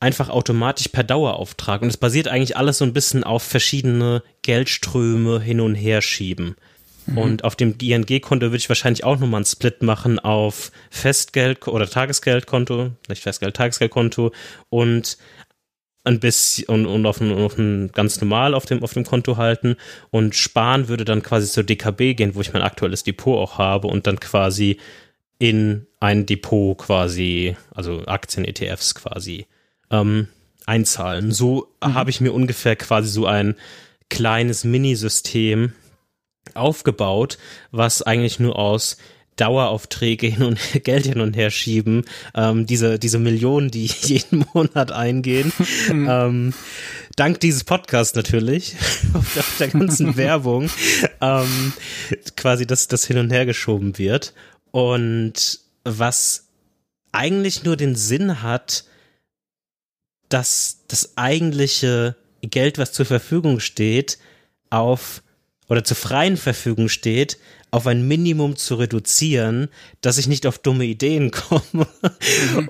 [0.00, 1.82] einfach automatisch per Dauerauftrag.
[1.82, 6.56] Und es basiert eigentlich alles so ein bisschen auf verschiedene Geldströme hin und her schieben.
[7.06, 7.18] Mhm.
[7.18, 11.88] Und auf dem ING-Konto würde ich wahrscheinlich auch nochmal einen Split machen auf Festgeld oder
[11.88, 14.32] Tagesgeldkonto, nicht Festgeld, Tagesgeldkonto
[14.68, 15.16] und
[16.06, 19.36] ein bisschen und, und auf, ein, auf ein ganz normal auf dem, auf dem Konto
[19.36, 19.76] halten
[20.10, 23.88] und sparen würde dann quasi zur DKB gehen, wo ich mein aktuelles Depot auch habe
[23.88, 24.78] und dann quasi
[25.38, 29.46] in ein Depot quasi, also Aktien-ETFs quasi,
[29.90, 30.28] ähm,
[30.64, 31.32] einzahlen.
[31.32, 31.94] So mhm.
[31.94, 33.56] habe ich mir ungefähr quasi so ein
[34.08, 35.72] kleines Minisystem
[36.54, 37.38] aufgebaut,
[37.72, 38.96] was eigentlich nur aus
[39.36, 44.92] Daueraufträge hin und Geld hin und her schieben, ähm, diese, diese Millionen, die jeden Monat
[44.92, 45.52] eingehen.
[45.92, 46.08] Mhm.
[46.10, 46.54] ähm,
[47.16, 48.76] dank dieses Podcasts natürlich,
[49.14, 50.70] auf der, ganzen Werbung,
[51.20, 51.72] ähm,
[52.36, 54.34] quasi das, das hin und her geschoben wird.
[54.70, 56.48] Und was
[57.12, 58.84] eigentlich nur den Sinn hat,
[60.28, 64.18] dass das eigentliche Geld, was zur Verfügung steht,
[64.70, 65.22] auf
[65.68, 67.38] oder zur freien Verfügung steht,
[67.76, 69.68] auf ein Minimum zu reduzieren,
[70.00, 71.86] dass ich nicht auf dumme Ideen komme,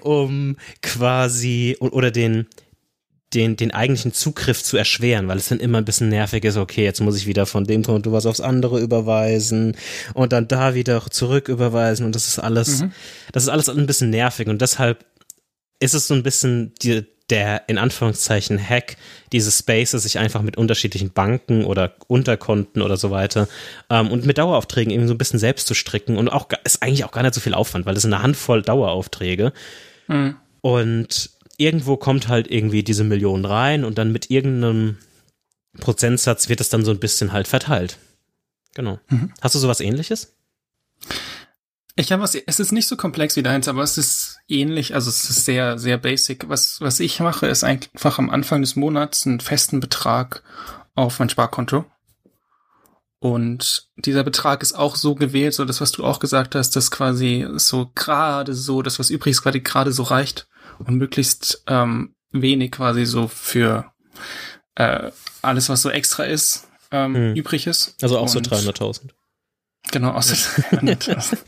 [0.01, 2.47] um quasi oder den
[3.35, 6.85] den, den eigentlichen Zugriff zu erschweren, weil es dann immer ein bisschen nervig ist, okay,
[6.85, 9.77] jetzt muss ich wieder von dem Konto was aufs andere überweisen
[10.15, 12.93] und dann da wieder zurück überweisen und das ist alles, mhm.
[13.33, 15.05] das ist alles ein bisschen nervig und deshalb
[15.81, 18.97] ist es so ein bisschen die, der in Anführungszeichen Hack
[19.33, 23.49] dieses Spaces sich einfach mit unterschiedlichen Banken oder Unterkonten oder so weiter
[23.91, 27.05] ähm, und mit Daueraufträgen irgendwie so ein bisschen selbst zu stricken und auch ist eigentlich
[27.05, 29.53] auch gar nicht so viel Aufwand, weil das ist eine Handvoll Daueraufträge
[30.07, 30.37] mhm.
[30.61, 34.99] und irgendwo kommt halt irgendwie diese Million rein und dann mit irgendeinem
[35.81, 37.99] Prozentsatz wird es dann so ein bisschen halt verteilt.
[38.75, 38.99] Genau.
[39.09, 39.33] Mhm.
[39.41, 40.35] Hast du sowas ähnliches?
[41.99, 45.09] Ich habe was, es ist nicht so komplex wie deins, aber es ist ähnlich, also
[45.09, 46.49] es ist sehr, sehr basic.
[46.49, 50.43] Was, was ich mache, ist einfach am Anfang des Monats einen festen Betrag
[50.95, 51.87] auf mein Sparkonto.
[53.19, 56.91] Und dieser Betrag ist auch so gewählt, so das, was du auch gesagt hast, dass
[56.91, 60.47] quasi so gerade so, das, was übrig ist, quasi gerade so reicht,
[60.79, 63.93] und möglichst ähm, wenig quasi so für
[64.75, 65.11] äh,
[65.43, 67.35] alles, was so extra ist, ähm, hm.
[67.35, 67.97] übrig ist.
[68.03, 69.11] Also auch und, so 300.000.
[69.93, 71.39] Genau, 300.000.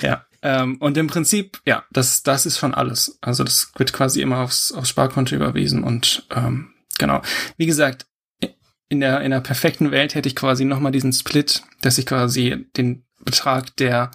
[0.02, 0.24] ja.
[0.42, 3.18] Ähm, und im Prinzip, ja, das, das ist schon alles.
[3.20, 7.20] Also das wird quasi immer aufs, aufs Sparkonto überwiesen und ähm, genau.
[7.56, 8.06] Wie gesagt,
[8.88, 12.66] in der, in der perfekten Welt hätte ich quasi nochmal diesen Split, dass ich quasi
[12.76, 14.10] den Betrag, der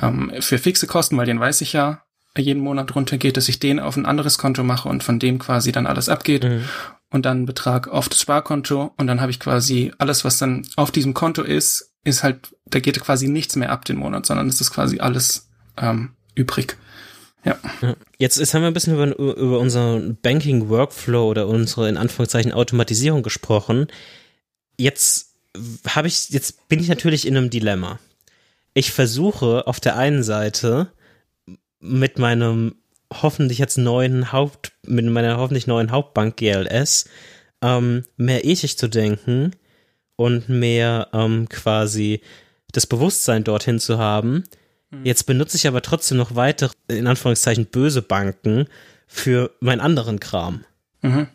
[0.00, 2.04] ähm, für fixe Kosten, weil den weiß ich ja,
[2.36, 5.72] jeden Monat runtergeht, dass ich den auf ein anderes Konto mache und von dem quasi
[5.72, 6.64] dann alles abgeht mhm.
[7.10, 10.90] und dann Betrag auf das Sparkonto und dann habe ich quasi alles, was dann auf
[10.90, 14.60] diesem Konto ist, ist halt, da geht quasi nichts mehr ab den Monat, sondern es
[14.60, 16.76] ist quasi alles ähm, übrig.
[17.44, 17.58] Ja.
[18.18, 22.52] Jetzt, jetzt haben wir ein bisschen über, über unseren Banking Workflow oder unsere in Anführungszeichen
[22.52, 23.88] Automatisierung gesprochen.
[24.78, 25.34] Jetzt
[25.86, 27.98] habe ich, jetzt bin ich natürlich in einem Dilemma.
[28.72, 30.90] Ich versuche auf der einen Seite
[31.80, 32.76] mit meinem
[33.12, 37.04] hoffentlich jetzt neuen Haupt, mit meiner hoffentlich neuen Hauptbank GLS
[37.62, 39.52] ähm, mehr ethisch zu denken
[40.16, 42.20] und mehr ähm, quasi
[42.72, 44.44] das Bewusstsein dorthin zu haben,
[44.94, 45.04] Mhm.
[45.04, 48.66] Jetzt benutze ich aber trotzdem noch weitere, in Anführungszeichen, böse Banken
[49.06, 50.64] für meinen anderen Kram.
[51.02, 51.28] Mhm.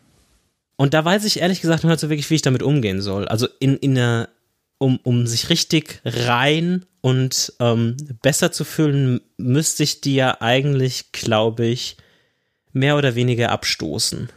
[0.76, 3.28] Und da weiß ich ehrlich gesagt noch nicht so wirklich, wie ich damit umgehen soll.
[3.28, 4.30] Also in, in der,
[4.78, 11.12] um, um sich richtig rein und ähm, besser zu fühlen, müsste ich die ja eigentlich,
[11.12, 11.96] glaube ich,
[12.72, 14.30] mehr oder weniger abstoßen.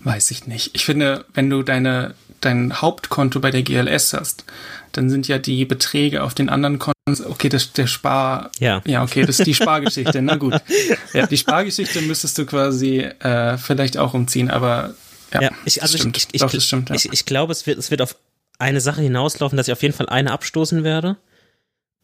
[0.00, 0.74] Weiß ich nicht.
[0.74, 4.44] Ich finde, wenn du deine, dein Hauptkonto bei der GLS hast,
[4.92, 6.94] dann sind ja die Beträge auf den anderen Konten,
[7.28, 10.54] okay, das, der Spar, ja, ja, okay, das ist die Spargeschichte, na gut.
[11.12, 14.94] Ja, die Spargeschichte müsstest du quasi äh, vielleicht auch umziehen, aber
[15.32, 16.96] ja, ja ich, also ich, ich, ich, Doch, stimmt, ja.
[16.96, 18.16] ich, ich glaube, es wird, es wird auf
[18.58, 21.16] eine Sache hinauslaufen, dass ich auf jeden Fall eine abstoßen werde.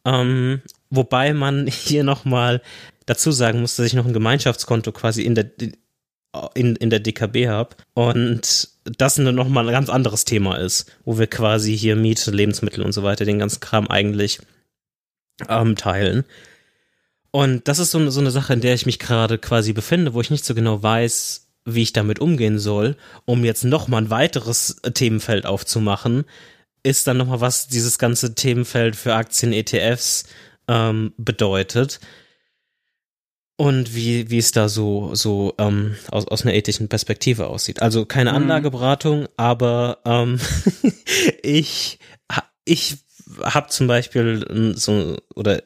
[0.05, 2.61] Ähm, wobei man hier nochmal
[3.05, 5.49] dazu sagen muss, dass ich noch ein Gemeinschaftskonto quasi in der
[6.53, 11.19] in, in der DKB habe und das noch mal ein ganz anderes Thema ist, wo
[11.19, 14.39] wir quasi hier Miete, Lebensmittel und so weiter, den ganzen Kram eigentlich
[15.49, 16.23] ähm, teilen.
[17.31, 20.21] Und das ist so, so eine Sache, in der ich mich gerade quasi befinde, wo
[20.21, 24.09] ich nicht so genau weiß, wie ich damit umgehen soll, um jetzt noch mal ein
[24.09, 26.25] weiteres Themenfeld aufzumachen,
[26.83, 30.25] ist dann noch mal was dieses ganze Themenfeld für Aktien, ETFs
[30.67, 31.99] ähm, bedeutet
[33.61, 37.79] und wie, wie es da so, so ähm, aus, aus einer ethischen Perspektive aussieht.
[37.79, 38.37] Also keine mhm.
[38.37, 40.39] Anlageberatung, aber ähm,
[41.43, 41.99] ich,
[42.65, 42.97] ich
[43.43, 45.61] habe zum Beispiel so oder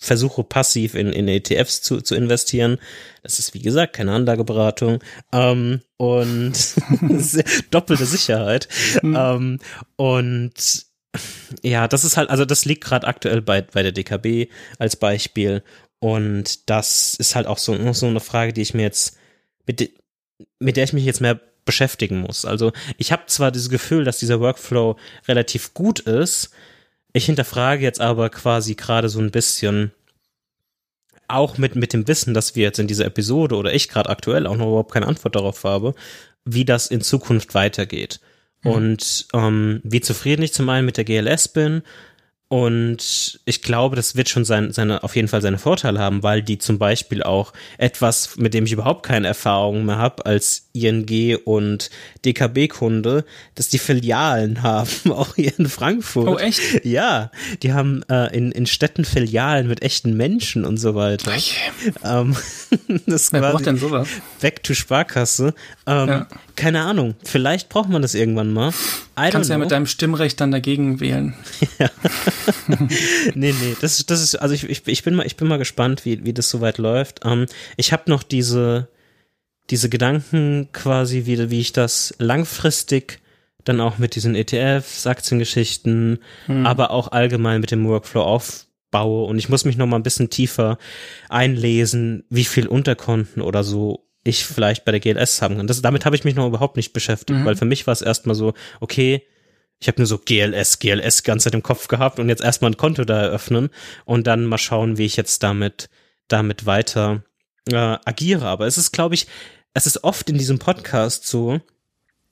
[0.00, 2.78] versuche passiv in, in ETFs zu, zu investieren.
[3.22, 4.98] Das ist wie gesagt keine Anlageberatung
[5.30, 6.52] ähm, und
[7.70, 8.66] doppelte Sicherheit.
[9.02, 9.16] Mhm.
[9.16, 9.58] Ähm,
[9.94, 10.84] und
[11.62, 14.50] ja, das ist halt, also das liegt gerade aktuell bei, bei der DKB
[14.80, 15.62] als Beispiel
[16.00, 19.18] und das ist halt auch so, so eine Frage, die ich mir jetzt,
[19.66, 19.92] mit,
[20.58, 22.44] mit der ich mich jetzt mehr beschäftigen muss.
[22.44, 24.96] Also ich habe zwar dieses Gefühl, dass dieser Workflow
[25.28, 26.50] relativ gut ist,
[27.12, 29.92] ich hinterfrage jetzt aber quasi gerade so ein bisschen,
[31.28, 34.46] auch mit, mit dem Wissen, dass wir jetzt in dieser Episode oder ich gerade aktuell
[34.46, 35.94] auch noch überhaupt keine Antwort darauf habe,
[36.44, 38.20] wie das in Zukunft weitergeht.
[38.62, 38.70] Mhm.
[38.70, 41.82] Und ähm, wie zufrieden ich zum einen mit der GLS bin
[42.52, 46.42] und ich glaube, das wird schon sein, seine, auf jeden Fall seine Vorteile haben, weil
[46.42, 51.36] die zum Beispiel auch etwas, mit dem ich überhaupt keine Erfahrung mehr habe, als ING
[51.44, 51.90] und
[52.24, 53.24] DKB-Kunde,
[53.54, 56.26] dass die Filialen haben, auch hier in Frankfurt.
[56.26, 56.84] Oh, echt?
[56.84, 57.30] Ja,
[57.62, 61.32] die haben äh, in, in Städten Filialen mit echten Menschen und so weiter.
[62.02, 62.34] Ähm,
[63.06, 64.08] das Wer braucht denn sowas?
[64.40, 65.54] Back to Sparkasse.
[65.86, 66.28] Ähm, ja.
[66.60, 68.74] Keine Ahnung, vielleicht braucht man das irgendwann mal.
[69.18, 71.32] I Kannst ja mit deinem Stimmrecht dann dagegen wählen.
[71.78, 71.90] ja.
[73.34, 76.04] nee, nee, das, das ist, also ich, ich, ich, bin mal, ich bin mal gespannt,
[76.04, 77.20] wie, wie das soweit läuft.
[77.24, 77.46] Ähm,
[77.78, 78.88] ich habe noch diese,
[79.70, 83.20] diese Gedanken quasi, wie, wie ich das langfristig
[83.64, 86.66] dann auch mit diesen ETFs, Aktiengeschichten, hm.
[86.66, 89.24] aber auch allgemein mit dem Workflow aufbaue.
[89.24, 90.76] Und ich muss mich noch mal ein bisschen tiefer
[91.30, 95.66] einlesen, wie viel Unterkonten oder so ich vielleicht bei der GLS haben kann.
[95.66, 97.44] Das, damit habe ich mich noch überhaupt nicht beschäftigt, mhm.
[97.44, 99.22] weil für mich war es erstmal so, okay,
[99.80, 102.76] ich habe nur so GLS, GLS ganz Zeit im Kopf gehabt und jetzt erstmal ein
[102.76, 103.70] Konto da eröffnen
[104.04, 105.88] und dann mal schauen, wie ich jetzt damit,
[106.28, 107.24] damit weiter
[107.70, 108.46] äh, agiere.
[108.46, 109.26] Aber es ist, glaube ich,
[109.72, 111.60] es ist oft in diesem Podcast so,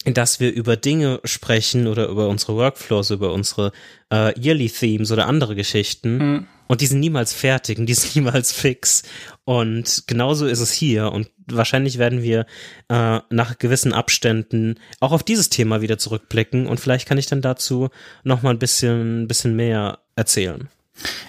[0.04, 3.72] dass wir über Dinge sprechen oder über unsere Workflows, über unsere
[4.12, 6.18] äh, Yearly Themes oder andere Geschichten.
[6.18, 6.46] Mhm.
[6.68, 9.02] Und die sind niemals fertig und die sind niemals fix.
[9.44, 11.10] Und genauso ist es hier.
[11.10, 12.46] Und wahrscheinlich werden wir
[12.88, 16.66] äh, nach gewissen Abständen auch auf dieses Thema wieder zurückblicken.
[16.66, 17.88] Und vielleicht kann ich dann dazu
[18.22, 20.68] noch mal ein bisschen, bisschen mehr erzählen.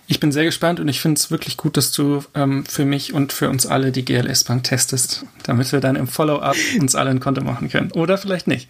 [0.08, 3.14] Ich bin sehr gespannt und ich finde es wirklich gut, dass du ähm, für mich
[3.14, 7.20] und für uns alle die GLS-Bank testest, damit wir dann im Follow-up uns alle ein
[7.20, 7.92] Konto machen können.
[7.92, 8.68] Oder vielleicht nicht.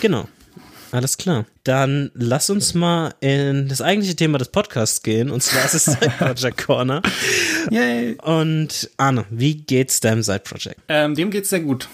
[0.00, 0.28] Genau.
[0.92, 1.46] Alles klar.
[1.64, 5.84] Dann lass uns mal in das eigentliche Thema des Podcasts gehen, und zwar ist es
[5.86, 7.00] Side Project Corner.
[7.70, 8.18] Yay.
[8.22, 10.80] Und Arne, wie geht's deinem Side Project?
[10.88, 11.88] Ähm, dem geht's sehr gut.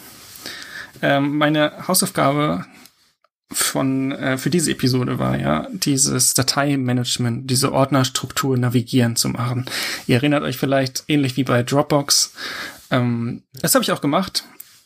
[1.01, 2.65] Ähm, meine Hausaufgabe
[3.53, 9.67] von äh, für diese Episode war ja dieses Dateimanagement, diese Ordnerstruktur navigieren zu machen.
[10.09, 12.33] Ihr erinnert euch vielleicht ähnlich wie bei Dropbox.
[12.91, 14.43] Ähm, das habe ich auch gemacht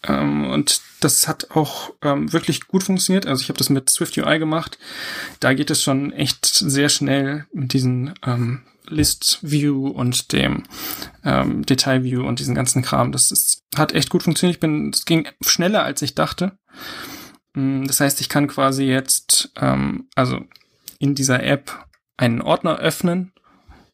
[0.06, 3.26] ähm, und das hat auch ähm, wirklich gut funktioniert.
[3.26, 4.78] Also ich habe das mit Swift UI gemacht.
[5.40, 10.64] Da geht es schon echt sehr schnell mit diesen ähm, List View und dem
[11.24, 13.12] ähm, Detail View und diesen ganzen Kram.
[13.12, 14.56] Das ist, hat echt gut funktioniert.
[14.56, 16.52] Ich bin, es ging schneller als ich dachte.
[17.54, 20.40] Mm, das heißt, ich kann quasi jetzt, ähm, also
[20.98, 21.86] in dieser App
[22.16, 23.32] einen Ordner öffnen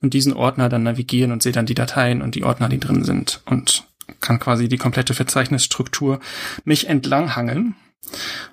[0.00, 3.04] und diesen Ordner dann navigieren und sehe dann die Dateien und die Ordner, die drin
[3.04, 3.87] sind und
[4.20, 6.20] kann quasi die komplette Verzeichnisstruktur
[6.64, 7.74] mich entlanghangeln.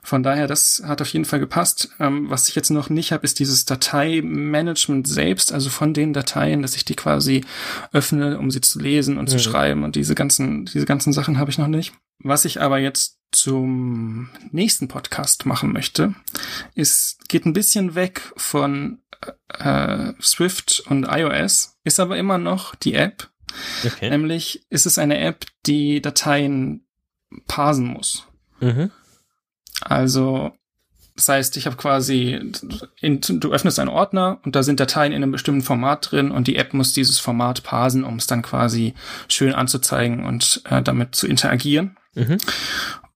[0.02, 1.90] Von daher, das hat auf jeden Fall gepasst.
[2.00, 6.62] Ähm, was ich jetzt noch nicht habe, ist dieses Dateimanagement selbst, also von den Dateien,
[6.62, 7.46] dass ich die quasi
[7.94, 9.32] öffne, um sie zu lesen und mhm.
[9.32, 11.94] zu schreiben und diese ganzen, diese ganzen Sachen habe ich noch nicht.
[12.20, 16.16] Was ich aber jetzt zum nächsten Podcast machen möchte,
[16.74, 19.00] ist, geht ein bisschen weg von
[19.50, 23.30] äh, Swift und iOS, ist aber immer noch die App.
[23.86, 24.10] Okay.
[24.10, 26.86] Nämlich ist es eine App, die Dateien
[27.48, 28.28] parsen muss.
[28.60, 28.92] Mhm.
[29.82, 30.52] Also,
[31.16, 32.40] das heißt, ich habe quasi,
[33.02, 36.48] in, du öffnest einen Ordner und da sind Dateien in einem bestimmten Format drin und
[36.48, 38.94] die App muss dieses Format parsen, um es dann quasi
[39.28, 41.98] schön anzuzeigen und äh, damit zu interagieren.
[42.14, 42.38] Mhm.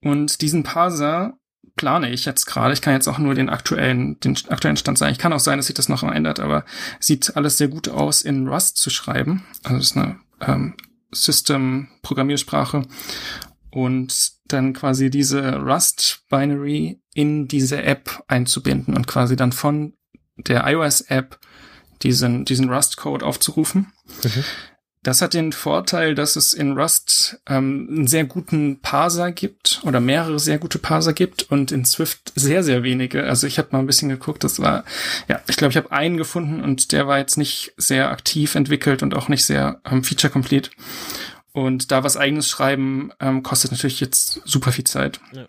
[0.01, 1.38] Und diesen Parser
[1.79, 2.73] plane ich jetzt gerade.
[2.73, 5.13] Ich kann jetzt auch nur den aktuellen, den aktuellen Stand sagen.
[5.13, 6.65] Ich kann auch sein, dass sich das noch ändert, aber
[6.99, 9.45] sieht alles sehr gut aus, in Rust zu schreiben.
[9.63, 10.75] Also das ist eine ähm,
[11.13, 12.83] System-Programmiersprache.
[13.71, 19.93] Und dann quasi diese Rust-Binary in diese App einzubinden und quasi dann von
[20.35, 21.39] der iOS-App
[22.01, 23.93] diesen, diesen Rust-Code aufzurufen.
[24.23, 24.43] Mhm.
[25.01, 30.01] Das hat den Vorteil, dass es in Rust ähm, einen sehr guten Parser gibt oder
[30.01, 33.23] mehrere sehr gute Parser gibt und in Swift sehr, sehr wenige.
[33.23, 34.83] Also ich habe mal ein bisschen geguckt, das war,
[35.29, 39.01] ja, ich glaube, ich habe einen gefunden und der war jetzt nicht sehr aktiv entwickelt
[39.01, 40.69] und auch nicht sehr ähm, feature-complete.
[41.53, 45.21] Und da was eigenes schreiben ähm, kostet natürlich jetzt super viel Zeit.
[45.31, 45.45] Ja.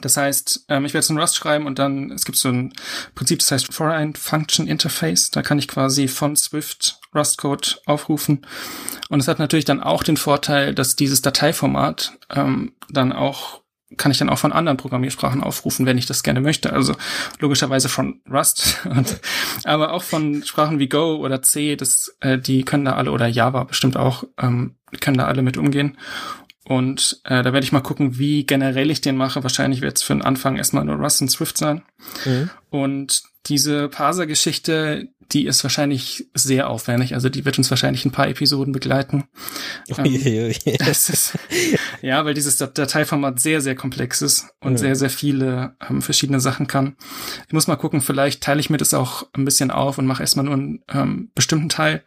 [0.00, 2.72] Das heißt, ähm, ich werde es in Rust schreiben und dann, es gibt so ein
[3.14, 5.30] Prinzip, das heißt Foreign Function Interface.
[5.30, 8.46] Da kann ich quasi von Swift Rust-Code aufrufen.
[9.08, 13.64] Und es hat natürlich dann auch den Vorteil, dass dieses Dateiformat ähm, dann auch
[13.96, 16.72] kann ich dann auch von anderen Programmiersprachen aufrufen, wenn ich das gerne möchte.
[16.72, 16.94] Also
[17.38, 19.20] logischerweise von Rust, und,
[19.64, 23.26] aber auch von Sprachen wie Go oder C, das, äh, die können da alle oder
[23.26, 25.96] Java bestimmt auch, ähm, können da alle mit umgehen.
[26.66, 29.42] Und äh, da werde ich mal gucken, wie generell ich den mache.
[29.42, 31.82] Wahrscheinlich wird es für den Anfang erstmal nur Rust und Swift sein.
[32.24, 32.50] Mhm.
[32.70, 37.14] Und diese Parser-Geschichte, die ist wahrscheinlich sehr aufwendig.
[37.14, 39.24] Also die wird uns wahrscheinlich ein paar Episoden begleiten.
[39.98, 40.04] ähm,
[41.10, 41.38] ist,
[42.00, 44.78] ja, weil dieses Dateiformat sehr, sehr komplex ist und mhm.
[44.78, 46.96] sehr, sehr viele ähm, verschiedene Sachen kann.
[47.46, 50.22] Ich muss mal gucken, vielleicht teile ich mir das auch ein bisschen auf und mache
[50.22, 52.02] erstmal nur einen ähm, bestimmten Teil.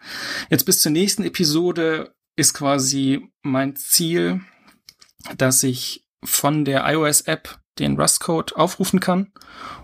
[0.49, 4.40] Jetzt bis zur nächsten Episode ist quasi mein Ziel,
[5.38, 9.34] dass ich von der iOS-App den Rust-Code aufrufen kann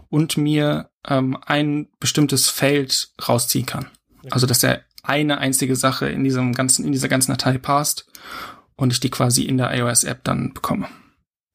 [0.10, 3.88] und mir ähm, ein bestimmtes Feld rausziehen kann.
[4.30, 8.08] Also dass er eine einzige Sache in diesem ganzen, in dieser ganzen Datei passt
[8.76, 10.88] und ich die quasi in der iOS-App dann bekomme.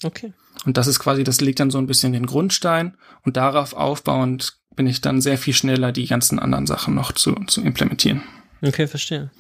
[0.03, 0.33] Okay.
[0.65, 4.59] Und das ist quasi, das legt dann so ein bisschen den Grundstein und darauf aufbauend
[4.77, 8.23] bin ich dann sehr viel schneller, die ganzen anderen Sachen noch zu, zu implementieren.
[8.63, 9.31] Okay, verstehe.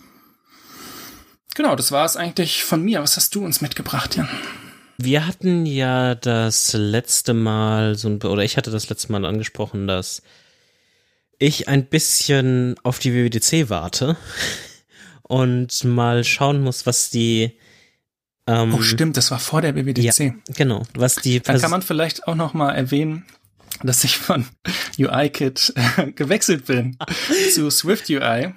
[1.58, 3.02] Genau, das war es eigentlich von mir.
[3.02, 4.28] Was hast du uns mitgebracht, Jan?
[4.96, 9.88] Wir hatten ja das letzte Mal so ein, oder ich hatte das letzte Mal angesprochen,
[9.88, 10.22] dass
[11.40, 14.16] ich ein bisschen auf die WWDC warte
[15.22, 17.58] und mal schauen muss, was die
[18.46, 20.20] ähm, Oh stimmt, das war vor der WWDC.
[20.20, 23.24] Ja, genau, was die Dann kann man vielleicht auch noch mal erwähnen,
[23.82, 24.46] dass ich von
[24.96, 26.96] UIKit äh, gewechselt bin
[27.52, 28.54] zu Swift UI.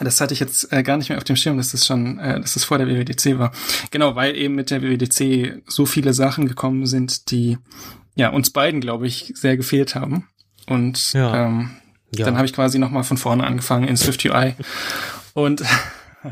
[0.00, 2.40] Das hatte ich jetzt äh, gar nicht mehr auf dem Schirm, dass das schon, äh,
[2.40, 3.52] dass das vor der WWDC war.
[3.90, 7.58] Genau, weil eben mit der WWDC so viele Sachen gekommen sind, die
[8.14, 10.28] ja uns beiden, glaube ich, sehr gefehlt haben.
[10.66, 11.46] Und ja.
[11.46, 11.70] Ähm,
[12.14, 12.26] ja.
[12.26, 14.54] dann habe ich quasi nochmal von vorne angefangen in Swift UI.
[15.34, 15.62] Und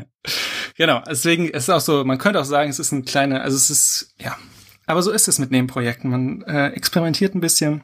[0.77, 3.57] genau, deswegen ist es auch so, man könnte auch sagen, es ist ein kleiner, also
[3.57, 4.37] es ist, ja,
[4.85, 6.09] aber so ist es mit Nebenprojekten.
[6.09, 7.81] Man äh, experimentiert ein bisschen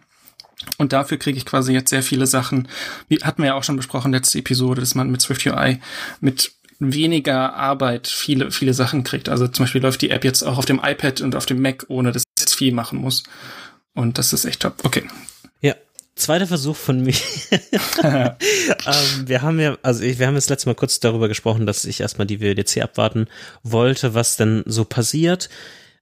[0.77, 2.67] Und dafür kriege ich quasi jetzt sehr viele Sachen.
[3.07, 5.79] Wie hatten wir ja auch schon besprochen, letzte Episode, dass man mit SwiftUI
[6.19, 9.29] mit weniger Arbeit viele, viele Sachen kriegt.
[9.29, 11.85] Also zum Beispiel läuft die App jetzt auch auf dem iPad und auf dem Mac,
[11.87, 13.23] ohne dass es viel machen muss.
[13.93, 14.83] Und das ist echt top.
[14.83, 15.03] Okay.
[15.61, 15.75] Ja.
[16.15, 17.13] Zweiter Versuch von mir.
[18.03, 18.31] ähm,
[19.25, 22.01] wir haben ja, also ich, wir haben jetzt letztes Mal kurz darüber gesprochen, dass ich
[22.01, 23.27] erstmal die WWDC abwarten
[23.61, 25.49] wollte, was denn so passiert.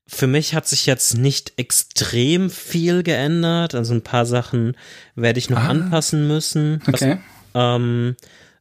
[0.08, 3.74] Für mich hat sich jetzt nicht extrem viel geändert.
[3.74, 4.78] Also ein paar Sachen
[5.16, 6.82] werde ich noch ah, anpassen müssen.
[6.88, 7.18] Okay.
[7.54, 8.16] Was, ähm,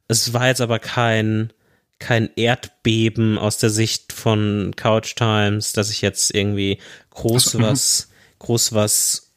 [0.07, 1.51] es war jetzt aber kein,
[1.99, 6.79] kein Erdbeben aus der Sicht von Couch Times, dass ich jetzt irgendwie
[7.11, 9.31] groß also, was, groß was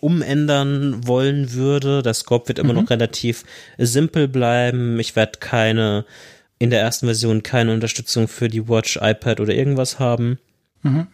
[0.00, 2.02] umändern wollen würde.
[2.02, 2.80] Der Scope wird immer mhm.
[2.80, 3.44] noch relativ
[3.78, 4.98] simpel bleiben.
[4.98, 6.04] Ich werde keine,
[6.58, 10.38] in der ersten Version keine Unterstützung für die Watch, iPad oder irgendwas haben.
[10.82, 11.06] Mhm.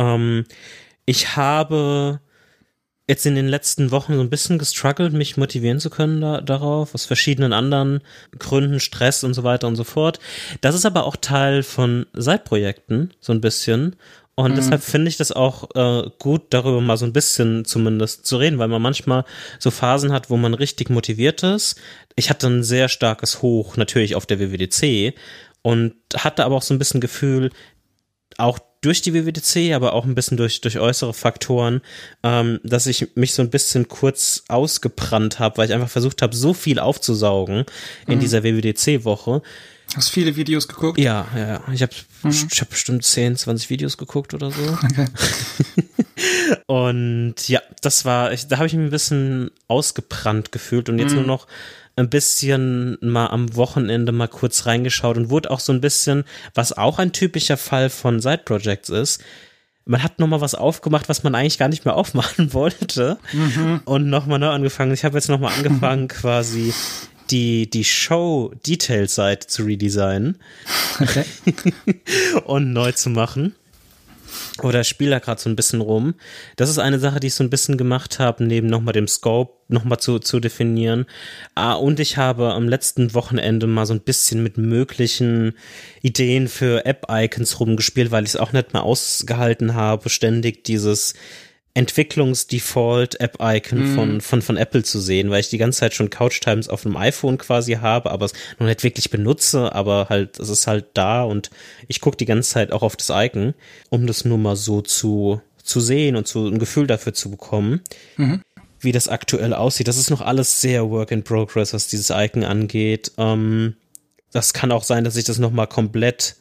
[0.00, 0.44] Ähm,
[1.04, 2.20] ich habe
[3.06, 6.94] jetzt in den letzten Wochen so ein bisschen gestruggelt, mich motivieren zu können da, darauf,
[6.94, 8.02] aus verschiedenen anderen
[8.38, 10.20] Gründen, Stress und so weiter und so fort.
[10.60, 13.96] Das ist aber auch Teil von Seitprojekten, so ein bisschen.
[14.36, 14.56] Und mhm.
[14.56, 18.58] deshalb finde ich das auch äh, gut, darüber mal so ein bisschen zumindest zu reden,
[18.58, 19.24] weil man manchmal
[19.58, 21.80] so Phasen hat, wo man richtig motiviert ist.
[22.14, 25.14] Ich hatte ein sehr starkes Hoch natürlich auf der WWDC
[25.62, 27.50] und hatte aber auch so ein bisschen Gefühl,
[28.38, 31.82] auch durch die WWDC, aber auch ein bisschen durch, durch äußere Faktoren,
[32.22, 36.34] ähm, dass ich mich so ein bisschen kurz ausgebrannt habe, weil ich einfach versucht habe,
[36.34, 37.64] so viel aufzusaugen
[38.06, 38.20] in mhm.
[38.20, 39.42] dieser WWDC-Woche.
[39.96, 40.98] Hast viele Videos geguckt?
[40.98, 41.62] Ja, ja.
[41.72, 42.30] Ich habe mhm.
[42.30, 44.62] ich hab bestimmt 10, 20 Videos geguckt oder so.
[44.84, 45.06] Okay.
[46.66, 51.10] und ja, das war, ich, da habe ich mich ein bisschen ausgebrannt gefühlt und jetzt
[51.10, 51.18] mhm.
[51.18, 51.46] nur noch
[52.00, 56.24] ein bisschen mal am Wochenende mal kurz reingeschaut und wurde auch so ein bisschen,
[56.54, 59.22] was auch ein typischer Fall von Side Projects ist,
[59.84, 63.80] man hat nochmal was aufgemacht, was man eigentlich gar nicht mehr aufmachen wollte mhm.
[63.84, 64.92] und nochmal neu angefangen.
[64.92, 66.72] Ich habe jetzt nochmal angefangen, quasi
[67.30, 70.38] die, die Show-Detail-Seite zu redesignen
[71.00, 71.24] okay.
[72.44, 73.54] und neu zu machen
[74.62, 76.14] oder spiele da gerade so ein bisschen rum.
[76.56, 79.60] Das ist eine Sache, die ich so ein bisschen gemacht habe, neben nochmal dem Scope
[79.68, 81.06] nochmal zu, zu definieren.
[81.54, 85.54] Ah, und ich habe am letzten Wochenende mal so ein bisschen mit möglichen
[86.02, 91.14] Ideen für App-Icons rumgespielt, weil ich es auch nicht mehr ausgehalten habe, ständig dieses
[91.74, 93.94] Entwicklungsdefault-App-Icon mm.
[93.94, 96.82] von, von, von Apple zu sehen, weil ich die ganze Zeit schon Couch Times auf
[96.82, 100.86] dem iPhone quasi habe, aber es noch nicht wirklich benutze, aber halt, es ist halt
[100.94, 101.50] da und
[101.86, 103.54] ich gucke die ganze Zeit auch auf das Icon,
[103.88, 107.82] um das nur mal so zu, zu sehen und zu, ein Gefühl dafür zu bekommen,
[108.16, 108.42] mhm.
[108.80, 109.86] wie das aktuell aussieht.
[109.86, 113.12] Das ist noch alles sehr Work in Progress, was dieses Icon angeht.
[113.16, 113.76] Ähm,
[114.32, 116.34] das kann auch sein, dass sich das nochmal komplett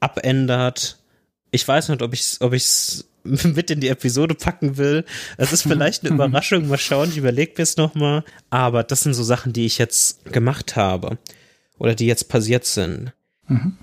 [0.00, 0.98] abändert.
[1.52, 5.04] Ich weiß nicht, ob ich ob ich's mit in die Episode packen will.
[5.36, 6.68] Das ist vielleicht eine Überraschung.
[6.68, 8.24] Mal schauen, ich überlege mir es nochmal.
[8.50, 11.18] Aber das sind so Sachen, die ich jetzt gemacht habe
[11.78, 13.12] oder die jetzt passiert sind.
[13.48, 13.76] Mhm.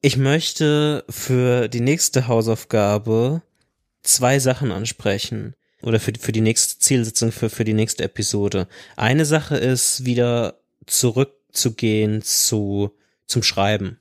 [0.00, 3.42] Ich möchte für die nächste Hausaufgabe
[4.02, 8.68] zwei Sachen ansprechen oder für, für die nächste Zielsitzung, für, für die nächste Episode.
[8.96, 12.92] Eine Sache ist, wieder zurückzugehen zu,
[13.26, 13.98] zum Schreiben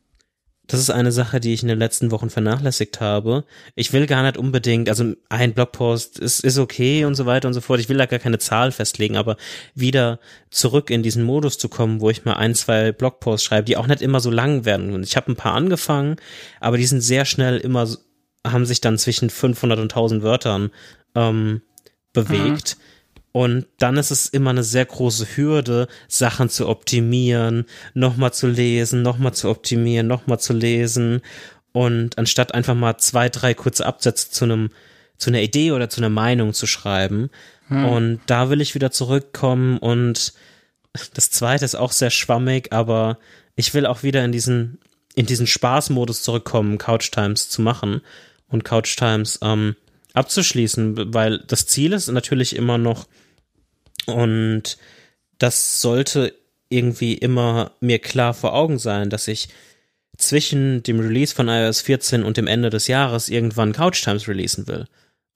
[0.68, 3.44] das ist eine Sache, die ich in den letzten Wochen vernachlässigt habe.
[3.76, 7.54] Ich will gar nicht unbedingt, also ein Blogpost ist, ist okay und so weiter und
[7.54, 7.82] so fort.
[7.82, 9.36] Ich will da gar keine Zahl festlegen, aber
[9.76, 10.20] wieder
[10.52, 13.88] zurück in diesen Modus zu kommen, wo ich mal ein, zwei Blogposts schreibe, die auch
[13.88, 14.94] nicht immer so lang werden.
[14.94, 16.16] Und ich habe ein paar angefangen,
[16.62, 17.88] aber die sind sehr schnell immer,
[18.48, 20.72] haben sich dann zwischen 500 und 1000 Wörtern
[21.14, 21.62] ähm,
[22.14, 22.78] bewegt.
[22.78, 22.93] Mhm
[23.34, 27.66] und dann ist es immer eine sehr große Hürde, Sachen zu optimieren,
[27.96, 31.22] nochmal zu lesen, nochmal zu optimieren, nochmal zu lesen.
[31.72, 34.70] Und anstatt einfach mal zwei, drei kurze Absätze zu einem,
[35.18, 37.32] zu einer Idee oder zu einer Meinung zu schreiben.
[37.70, 37.86] Hm.
[37.86, 40.34] Und da will ich wieder zurückkommen und
[41.16, 43.18] das zweite ist auch sehr schwammig, aber
[43.56, 44.78] ich will auch wieder in diesen,
[45.16, 48.02] in diesen Spaßmodus zurückkommen, Couch Times zu machen
[48.48, 49.76] und Couch Times ähm,
[50.14, 53.08] abzuschließen, weil das Ziel ist natürlich immer noch,
[54.08, 54.78] und
[55.38, 56.34] das sollte
[56.70, 59.50] irgendwie immer mir klar vor Augen sein, dass ich
[60.18, 64.68] zwischen dem Release von iOS 14 und dem Ende des Jahres irgendwann Couch Times releasen
[64.68, 64.88] will.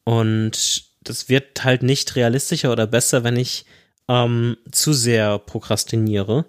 [0.03, 3.65] Und das wird halt nicht realistischer oder besser, wenn ich
[4.07, 6.45] ähm, zu sehr prokrastiniere.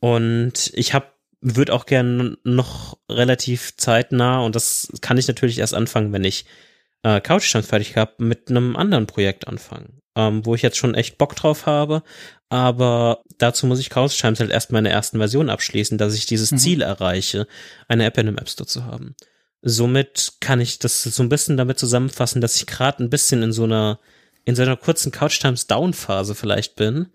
[0.00, 1.06] Und ich habe
[1.44, 6.44] würde auch gerne noch relativ zeitnah, und das kann ich natürlich erst anfangen, wenn ich
[7.02, 10.94] äh, Couch Times fertig habe, mit einem anderen Projekt anfangen ähm, wo ich jetzt schon
[10.94, 12.02] echt Bock drauf habe.
[12.48, 16.52] Aber dazu muss ich Chaos Chimes halt erst meine ersten Version abschließen, dass ich dieses
[16.52, 16.58] mhm.
[16.58, 17.46] Ziel erreiche,
[17.88, 19.14] eine App in einem App Store zu haben.
[19.62, 23.52] Somit kann ich das so ein bisschen damit zusammenfassen, dass ich gerade ein bisschen in
[23.52, 24.00] so einer
[24.44, 27.06] in so einer kurzen Couch Times Down Phase vielleicht bin,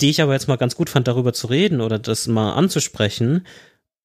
[0.00, 3.46] die ich aber jetzt mal ganz gut fand, darüber zu reden oder das mal anzusprechen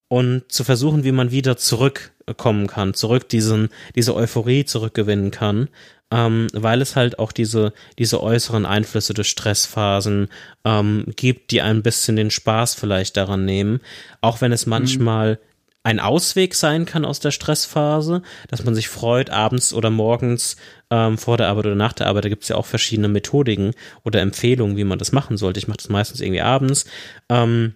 [0.07, 5.69] und zu versuchen, wie man wieder zurückkommen kann, zurück diesen, diese Euphorie zurückgewinnen kann,
[6.13, 10.29] ähm, weil es halt auch diese, diese äußeren Einflüsse durch Stressphasen
[10.63, 13.81] ähm, gibt, die ein bisschen den Spaß vielleicht daran nehmen,
[14.21, 14.71] auch wenn es mhm.
[14.71, 15.37] manchmal mhm
[15.83, 20.55] ein Ausweg sein kann aus der Stressphase, dass man sich freut, abends oder morgens
[20.89, 23.73] ähm, vor der Arbeit oder nach der Arbeit, da gibt es ja auch verschiedene Methodiken
[24.03, 25.59] oder Empfehlungen, wie man das machen sollte.
[25.59, 26.85] Ich mache das meistens irgendwie abends,
[27.27, 27.75] ähm,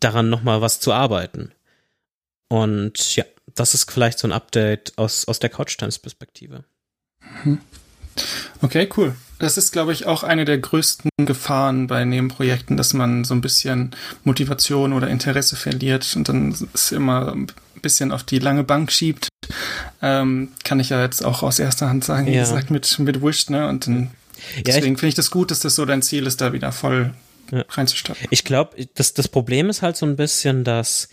[0.00, 1.50] daran nochmal was zu arbeiten.
[2.48, 6.58] Und ja, das ist vielleicht so ein Update aus, aus der Couch Times Perspektive.
[6.58, 6.75] Mhm.
[8.62, 9.14] Okay, cool.
[9.38, 13.42] Das ist, glaube ich, auch eine der größten Gefahren bei Nebenprojekten, dass man so ein
[13.42, 17.46] bisschen Motivation oder Interesse verliert und dann es immer ein
[17.82, 19.28] bisschen auf die lange Bank schiebt.
[20.00, 22.40] Ähm, kann ich ja jetzt auch aus erster Hand sagen, wie ja.
[22.40, 23.68] gesagt, mit, mit Wish, ne?
[23.68, 24.10] Und dann,
[24.64, 27.12] deswegen finde ich das gut, dass das so dein Ziel ist, da wieder voll
[27.52, 27.64] ja.
[27.68, 28.26] reinzustarten.
[28.30, 31.08] Ich glaube, das, das Problem ist halt so ein bisschen, dass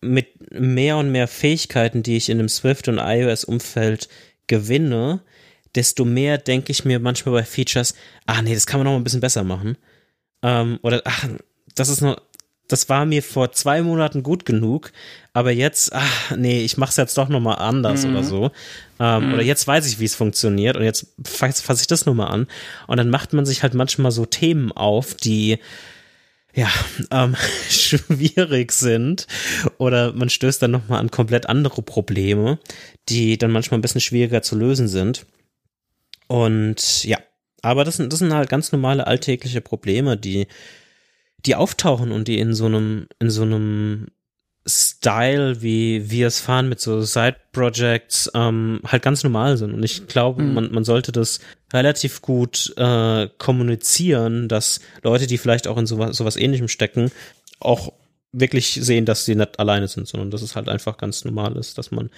[0.00, 4.08] mit mehr und mehr Fähigkeiten, die ich in dem Swift und iOS-Umfeld
[4.46, 5.20] gewinne,
[5.74, 7.94] desto mehr denke ich mir manchmal bei Features,
[8.26, 9.76] ah nee, das kann man noch mal ein bisschen besser machen.
[10.42, 11.28] Ähm, oder ach,
[11.74, 12.20] das ist noch,
[12.68, 14.92] das war mir vor zwei Monaten gut genug,
[15.32, 18.10] aber jetzt, ach nee, ich mache es jetzt doch noch mal anders mhm.
[18.12, 18.50] oder so.
[19.00, 19.34] Ähm, mhm.
[19.34, 22.28] Oder jetzt weiß ich, wie es funktioniert und jetzt fasse fass ich das noch mal
[22.28, 22.46] an.
[22.86, 25.58] Und dann macht man sich halt manchmal so Themen auf, die
[26.54, 26.70] ja,
[27.10, 27.36] ähm,
[27.68, 29.26] schwierig sind
[29.78, 32.58] oder man stößt dann nochmal an komplett andere Probleme,
[33.08, 35.26] die dann manchmal ein bisschen schwieriger zu lösen sind.
[36.26, 37.18] Und ja,
[37.62, 40.46] aber das sind, das sind halt ganz normale alltägliche Probleme, die,
[41.44, 44.08] die auftauchen und die in so einem, in so einem
[44.66, 49.74] Style, wie wir es fahren mit so Side-Projects, ähm, halt ganz normal sind.
[49.74, 50.54] Und ich glaube, mhm.
[50.54, 51.40] man, man sollte das
[51.72, 57.10] relativ gut äh, kommunizieren, dass Leute, die vielleicht auch in sowas, sowas ähnlichem stecken,
[57.60, 57.92] auch
[58.32, 61.76] wirklich sehen, dass sie nicht alleine sind, sondern dass es halt einfach ganz normal ist,
[61.76, 62.10] dass man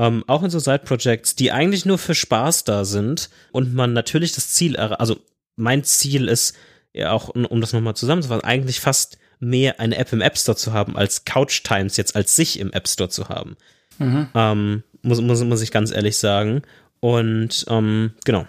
[0.00, 4.32] ähm, auch in so Side-Projects, die eigentlich nur für Spaß da sind und man natürlich
[4.32, 5.18] das Ziel, also
[5.56, 6.56] mein Ziel ist
[6.94, 10.72] ja auch, um das nochmal zusammenzufassen, eigentlich fast mehr eine App im App Store zu
[10.72, 13.58] haben, als Couch Times jetzt als sich im App Store zu haben.
[13.98, 14.28] Mhm.
[14.34, 16.62] Ähm, muss, muss, muss ich ganz ehrlich sagen.
[17.00, 18.46] Und ähm, genau,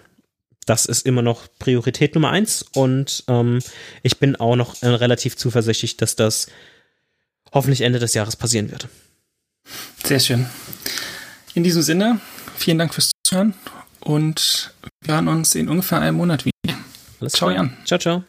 [0.64, 3.58] das ist immer noch Priorität Nummer eins und ähm,
[4.02, 6.46] ich bin auch noch äh, relativ zuversichtlich, dass das
[7.52, 8.88] hoffentlich Ende des Jahres passieren wird.
[10.02, 10.46] Sehr schön.
[11.54, 12.20] In diesem Sinne,
[12.56, 13.54] vielen Dank fürs Zuhören
[14.00, 14.72] und
[15.02, 16.78] wir hören uns in ungefähr einem Monat wieder.
[17.20, 17.76] Alles ciao, Jan.
[17.84, 18.24] Ciao, ciao.